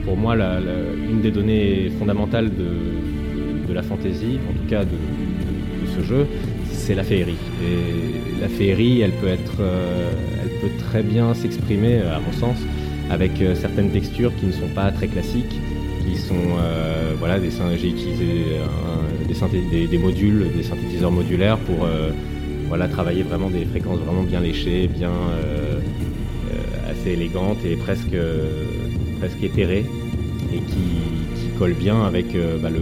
[0.04, 4.98] pour moi, une des données fondamentales de, la fantasy, en tout cas de
[5.96, 6.26] ce jeu,
[6.82, 7.38] c'est la féerie.
[7.62, 10.10] Et la féerie, elle peut être, euh,
[10.42, 12.56] elle peut très bien s'exprimer, à mon sens,
[13.10, 15.60] avec euh, certaines textures qui ne sont pas très classiques,
[16.04, 18.58] qui sont, euh, voilà, des j'ai utilisé
[19.90, 21.86] des, modules, des synthétiseurs modulaires pour,
[22.72, 25.12] voilà, travailler vraiment des fréquences vraiment bien léchées, bien
[26.88, 28.16] assez élégantes et presque,
[29.20, 29.84] presque éthérées,
[30.52, 32.80] et qui, collent bien avec bah, le,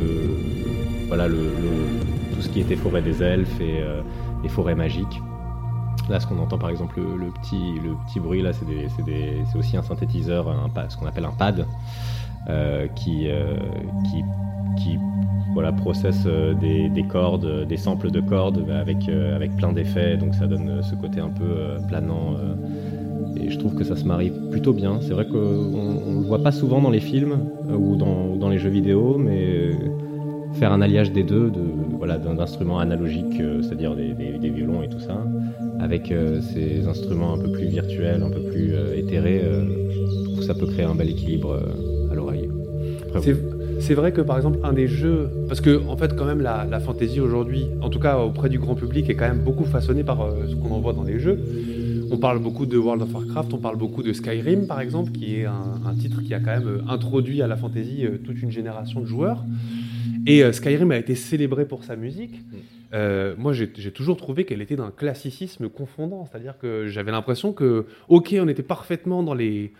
[1.09, 1.51] voilà, le
[2.41, 4.03] ce qui était forêt des elfes et, euh,
[4.45, 5.20] et forêt magique.
[6.09, 10.70] Là, ce qu'on entend par exemple, le, petit, bruit, là, c'est aussi un synthétiseur, un,
[10.88, 11.66] ce qu'on appelle un pad,
[12.49, 13.57] euh, euh,
[14.76, 14.99] qui
[15.53, 16.26] voilà, processe
[16.61, 20.94] des, des, cordes, des samples de cordes avec, avec plein d'effets, donc ça donne ce
[20.94, 22.36] côté un peu planant.
[23.36, 24.98] et je trouve que ça se marie plutôt bien.
[25.01, 27.38] C'est vrai qu'on ne le voit pas souvent dans les films
[27.68, 29.74] ou dans, dans les jeux vidéo, mais
[30.55, 31.61] faire un alliage des deux, de,
[31.98, 35.24] voilà, d'instruments analogiques, euh, c'est-à-dire des, des, violons et tout ça,
[35.78, 39.42] avec euh, ces instruments un peu plus virtuels, un peu plus euh, éthérés,
[39.90, 41.61] je trouve que ça peut créer un bel équilibre
[42.11, 42.48] à l'oreille.
[43.81, 46.64] C'est vrai que par exemple un des jeux, parce que en fait quand même la,
[46.64, 50.05] la fantasy aujourd'hui, en tout cas auprès du grand public, est quand même beaucoup façonnée
[50.05, 50.18] par
[50.49, 51.39] ce qu'on en voit dans les jeux.
[52.12, 55.37] On parle beaucoup de World of Warcraft, on parle beaucoup de Skyrim par exemple, qui
[55.37, 59.01] est un, un titre qui a quand même introduit à la fantasy toute une génération
[59.01, 59.45] de joueurs.
[60.26, 62.35] Et euh, Skyrim a été célébré pour sa musique.
[62.35, 62.57] Mm.
[62.93, 66.26] Euh, moi, j'ai toujours trouvé qu'elle était d'un classicisme confondant.
[66.26, 69.72] C'est-à-dire que j'avais l'impression que, ok, on était parfaitement dans, les,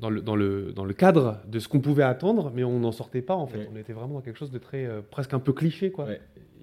[0.00, 2.92] dans, le, dans, le, dans le cadre de ce qu'on pouvait attendre, mais on n'en
[2.92, 3.68] sortait pas, en fait.
[3.72, 6.08] On était vraiment dans quelque chose de très, euh, presque un peu cliché, quoi.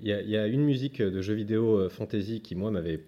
[0.02, 3.02] Il y, y, a une musique de jeu vidéo fantasy qui, moi, m'avait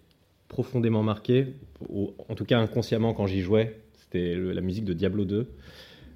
[0.47, 1.55] profondément marqué,
[1.89, 3.81] en tout cas inconsciemment quand j'y jouais.
[3.97, 5.47] C'était la musique de Diablo 2.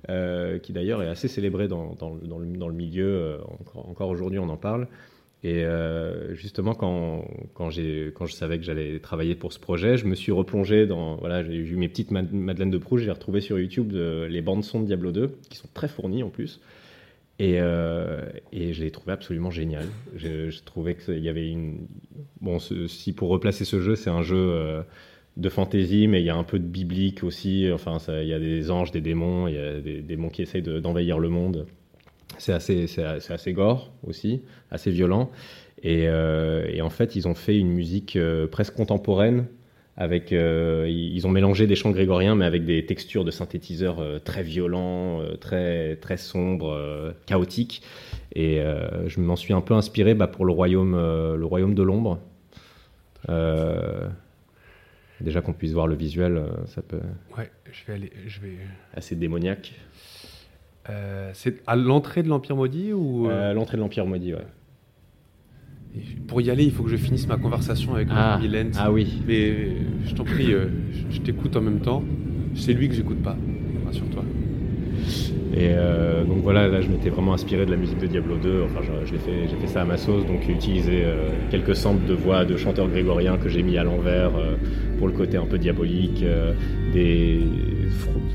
[0.07, 4.10] Euh, qui d'ailleurs est assez célébré dans, dans, le, dans le, milieu, euh, encore, encore
[4.10, 4.88] aujourd'hui on en parle.
[5.44, 7.70] Et euh, justement, quand, quand,
[8.14, 11.16] quand je savais que j'allais travailler pour ce projet, je me suis replongé dans.
[11.16, 14.82] Voilà, j'ai eu mes petites Madeleine de Proust, j'ai retrouvé sur YouTube les bandes son
[14.82, 16.60] de Diablo 2, qui sont très fournies en plus.
[17.40, 19.86] Et, euh, et je l'ai trouvé absolument génial.
[20.16, 21.88] Je, je trouvais qu'il y avait une.
[22.42, 24.84] Bon, si pour replacer ce jeu, c'est un jeu euh,
[25.38, 27.70] de fantasy, mais il y a un peu de biblique aussi.
[27.74, 30.62] Enfin, il y a des anges, des démons, il y a des démons qui essayent
[30.62, 31.66] d'envahir le monde.
[32.40, 32.88] C'est assez,
[33.30, 35.30] assez gore aussi, assez violent.
[35.84, 39.46] Et, euh, et, en fait, ils ont fait une musique euh, presque contemporaine.
[39.98, 44.44] Avec, euh, ils ont mélangé des chants grégoriens, mais avec des textures de synthétiseurs très
[44.44, 47.82] violents, très, très sombres, chaotiques.
[48.34, 48.62] Et
[49.08, 52.22] je m'en suis un peu inspiré bah, pour le royaume, le royaume de l'ombre.
[55.20, 57.02] déjà qu'on puisse voir le visuel, ça peut.
[57.38, 58.56] Ouais, je vais aller, je vais.
[58.94, 59.74] Assez démoniaque.
[60.90, 66.02] Euh, c'est à l'entrée de l'Empire maudit ou euh euh, L'entrée de l'Empire maudit, ouais.
[66.28, 68.72] pour y aller, il faut que je finisse ma conversation avec ah, Mylène.
[68.78, 69.22] Ah oui.
[69.28, 69.76] Mais
[70.06, 70.52] je t'en prie,
[71.12, 72.04] je, t'écoute en même temps.
[72.56, 73.38] C'est lui que j'écoute pas,
[73.86, 74.24] rassure-toi.
[75.56, 75.70] Et
[76.28, 78.64] donc voilà, là je m'étais vraiment inspiré de la musique de Diablo 2.
[78.66, 81.04] Enfin, j'ai fait, fait ça à ma sauce, donc utilisé
[81.50, 84.32] quelques samples de voix de chanteurs grégoriens que j'ai mis à l'envers
[85.00, 86.24] pour le côté un peu diabolique,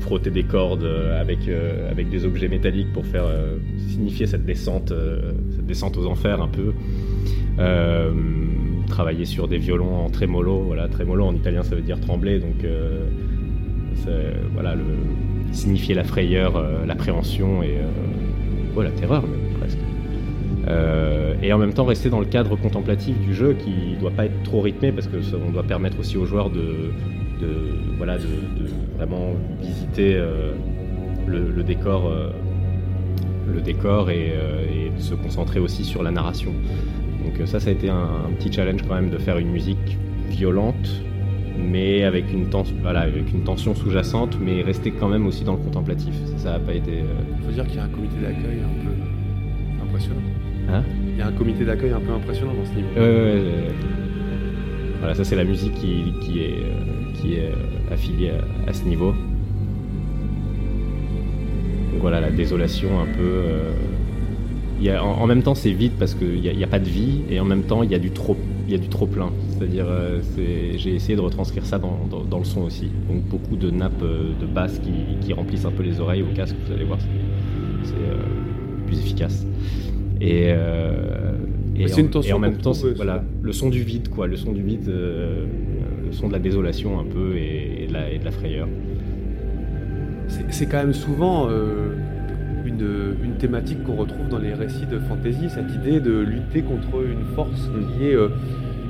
[0.05, 3.57] frotter des cordes euh, avec, euh, avec des objets métalliques pour faire euh,
[3.87, 4.93] signifier cette descente,
[5.55, 6.73] cette descente aux enfers un peu.
[8.87, 12.63] travailler sur des violons en trémolo, voilà, trémolo en italien ça veut dire trembler, donc
[14.53, 14.83] voilà, le,
[15.55, 17.77] signifier la frayeur, l'appréhension et
[18.77, 19.23] la terreur
[19.59, 19.79] presque.
[21.41, 24.43] et en même temps rester dans le cadre contemplatif du jeu qui doit pas être
[24.43, 26.91] trop rythmé parce que ça, on doit permettre aussi aux joueurs de,
[27.39, 27.47] de,
[27.97, 28.25] voilà, de,
[28.97, 30.53] vraiment visiter euh,
[31.27, 32.29] le, décor, euh,
[33.47, 36.53] le décor et, euh, et, de se concentrer aussi sur la narration.
[37.23, 39.97] Donc ça, ça a été un, petit challenge quand même de faire une musique
[40.29, 41.01] violente,
[41.57, 42.45] mais avec une,
[42.81, 46.13] voilà, avec une tension sous-jacente, mais rester quand même aussi dans le contemplatif.
[46.37, 47.03] Ça n'a pas été.
[47.39, 50.21] Il faut dire qu'il y a un comité d'accueil un peu impressionnant.
[50.69, 52.89] Hein Il y a un comité d'accueil un peu impressionnant dans ce niveau.
[54.99, 56.63] voilà, ça c'est la musique qui, qui est
[57.25, 58.31] qui est euh, affilié
[58.67, 59.13] à, ce niveau.
[61.91, 63.23] Donc voilà, la désolation un peu.
[63.23, 63.71] Euh,
[64.81, 67.21] y a, en, même temps, c'est vide parce qu'il n'y a, a, pas de vie,
[67.29, 69.31] et en même temps, il y a du trop, il y a du trop plein.
[69.49, 72.91] C'est-à-dire, euh, j'ai essayé de retranscrire ça dans, dans, le son aussi.
[73.07, 74.91] Donc beaucoup de nappes de basse qui,
[75.21, 76.55] qui, remplissent un peu les oreilles au casque.
[76.65, 76.99] Vous allez voir,
[77.83, 77.93] c'est
[78.87, 79.45] plus efficace.
[80.21, 84.53] Et, et, en, et en, même temps, voilà, le son du vide, quoi, le son
[84.53, 84.91] du vide
[86.11, 88.67] son de la désolation un peu et, de, la, frayeur.
[90.49, 91.47] C'est quand même souvent
[92.65, 97.25] une, thématique qu'on retrouve dans les récits de fantasy, cette idée de lutter contre une
[97.35, 97.97] force mm.
[97.97, 98.29] qui est euh,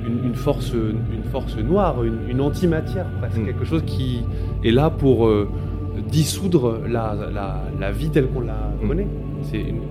[0.06, 3.46] une, force, une force noire, une, antimatière presque, mm.
[3.46, 4.22] quelque chose qui
[4.64, 5.48] est là pour euh,
[6.08, 7.16] dissoudre la,
[7.78, 8.88] la, vie telle qu'on la mm.
[8.88, 9.06] connaît.
[9.42, 9.82] C'est une,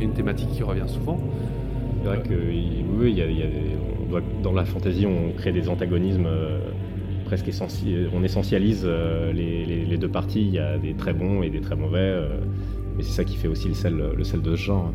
[0.00, 1.18] une, thématique qui revient souvent.
[2.02, 3.46] C'est vrai que oui, il y a, y a
[4.42, 6.58] dans la fantasy, on crée des antagonismes euh,
[7.24, 8.08] presque essentiels.
[8.14, 10.42] On essentialise euh, les, deux parties.
[10.42, 11.98] Il y a des très bons et des très mauvais.
[11.98, 12.38] Euh,
[12.98, 14.92] et c'est ça qui fait aussi le sel, le sel de ce genre.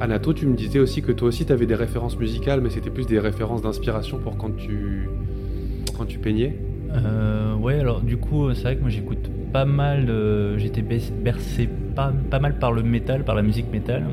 [0.00, 2.90] Anato, tu me disais aussi que toi aussi tu avais des références musicales, mais c'était
[2.90, 5.10] plus des références d'inspiration pour quand tu,
[5.96, 6.56] quand tu peignais
[7.60, 10.10] Ouais, alors du coup, c'est vrai que moi j'écoute pas mal,
[10.56, 14.04] j'étais bercé pas, pas mal par le métal, par la musique métal.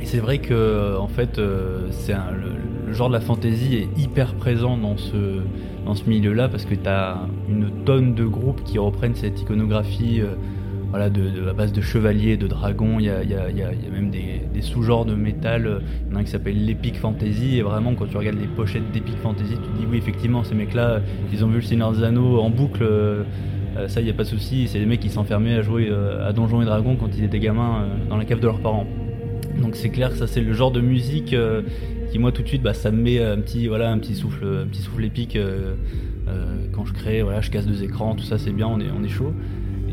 [0.00, 4.34] Et c'est vrai que en fait, euh, c'est le, genre de la fantasy est hyper
[4.34, 5.42] présent dans ce,
[5.84, 10.20] dans ce milieu-là parce que tu as une tonne de groupes qui reprennent cette iconographie
[10.20, 10.34] euh,
[10.90, 12.98] voilà, de, de, base de chevaliers, de dragons.
[12.98, 13.22] Il y a,
[13.92, 15.80] même des, sous-genres de métal.
[16.06, 17.58] Il y en a un qui s'appelle l'Epic Fantasy.
[17.58, 20.54] Et vraiment, quand tu regardes les pochettes d'Epic Fantasy, tu te dis oui, effectivement, ces
[20.54, 21.00] mecs-là,
[21.32, 22.82] ils ont vu le Seigneur des Anneaux en boucle.
[22.82, 23.24] Euh,
[23.86, 24.66] ça, il n'y a pas de souci.
[24.68, 27.86] C'est des mecs qui s'enfermaient à jouer à Donjons et Dragons quand ils étaient gamins
[28.08, 28.86] dans la cave de leurs parents.
[29.60, 31.62] Donc c'est clair que ça c'est le genre de musique euh,
[32.10, 34.44] qui moi tout de suite bah, ça me met un petit voilà un petit souffle
[34.44, 35.74] un petit souffle épique euh,
[36.28, 39.08] euh, quand je crée voilà je casse deux écrans tout ça c'est bien on est
[39.08, 39.34] chaud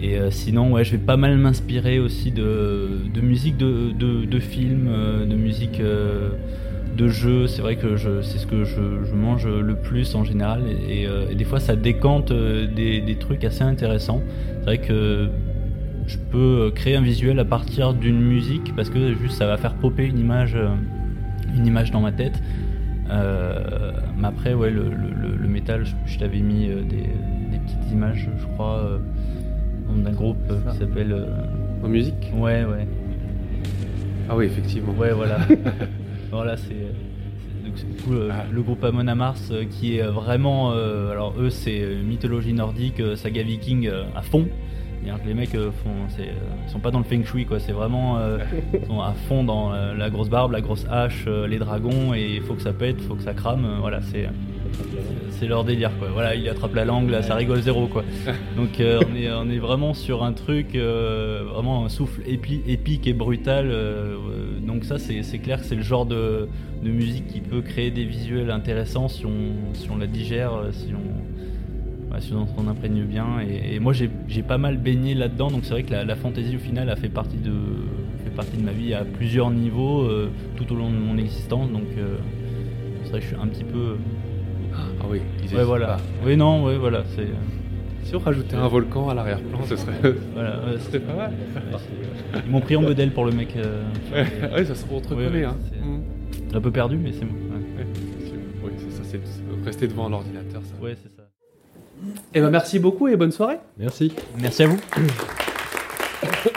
[0.01, 4.89] et sinon ouais je vais pas mal m'inspirer aussi de, de musique de, de, films
[5.27, 7.47] de musique de jeux.
[7.47, 10.63] C'est vrai que c'est ce que je, mange le plus en général.
[10.89, 14.21] Et, des fois ça décante des, des trucs assez intéressants.
[14.59, 15.29] C'est vrai que
[16.07, 19.75] je peux créer un visuel à partir d'une musique parce que juste ça va faire
[19.75, 20.69] popper une image, euh,
[21.55, 22.41] une image dans ma tête.
[23.09, 27.09] Euh, mais après, ouais, le, métal, je, t'avais mis euh, des,
[27.59, 28.99] petites images, je crois,
[29.95, 30.37] d'un groupe
[30.71, 31.27] qui s'appelle.
[31.83, 32.87] En musique Ouais, ouais.
[34.29, 34.93] Ah oui, effectivement.
[34.93, 35.37] Ouais, voilà.
[36.31, 36.75] voilà, c'est
[38.09, 40.71] le, groupe Amon Mars qui est vraiment.
[40.71, 44.47] alors, eux, c'est mythologie nordique, saga viking à fond.
[45.25, 46.07] Les mecs font,
[46.67, 47.59] sont pas dans le feng shui, quoi.
[47.59, 48.19] C'est vraiment
[48.87, 52.55] sont à fond dans la grosse barbe, la grosse hache, les dragons, et il faut
[52.55, 53.77] que ça pète, il faut que ça crame.
[53.79, 54.27] voilà, c'est
[55.39, 56.09] c'est leur délire quoi.
[56.11, 58.03] Voilà, il attrape la langue, là ça rigole zéro quoi.
[58.57, 63.07] Donc euh, on, est, on est vraiment sur un truc, euh, vraiment un souffle épique
[63.07, 63.69] et brutal.
[63.69, 64.17] Euh,
[64.65, 66.47] donc ça c'est clair que c'est le genre de,
[66.83, 72.19] musique qui peut créer des visuels intéressants si on, si on la digère, si on,
[72.19, 73.25] si on s'en imprègne bien.
[73.39, 76.59] Et, moi j'ai pas mal baigné là-dedans, donc c'est vrai que la, la fantasy au
[76.59, 77.53] final a fait partie de,
[78.23, 80.07] fait partie de ma vie à plusieurs niveaux
[80.55, 81.71] tout au long de mon existence.
[81.71, 81.85] Donc
[83.03, 83.97] c'est vrai que je suis un petit peu
[84.77, 85.21] ah oui,
[85.53, 85.97] ouais, voilà.
[86.25, 87.03] Oui, non, oui, voilà.
[87.15, 87.21] C'est...
[87.21, 87.33] Euh,
[88.03, 89.93] si on rajoutait un volcan à l'arrière-plan, ce serait,
[90.33, 91.33] voilà, serait pas mal.
[92.45, 93.53] Ils m'ont pris en modèle pour le mec.
[93.57, 93.83] Euh...
[94.53, 95.43] Ouais, ça se reconnaît.
[95.43, 95.57] hein.
[96.49, 97.35] C'est un peu perdu, mais c'est bon.
[98.63, 99.19] Oui, c'est ça, c'est
[99.65, 100.61] rester devant l'ordinateur.
[100.63, 100.83] Ça.
[100.83, 101.23] Ouais, c'est ça.
[102.33, 103.57] Eh ben, merci beaucoup et bonne soirée.
[103.77, 104.13] Merci.
[104.39, 104.67] Merci à.
[104.67, 104.77] Vous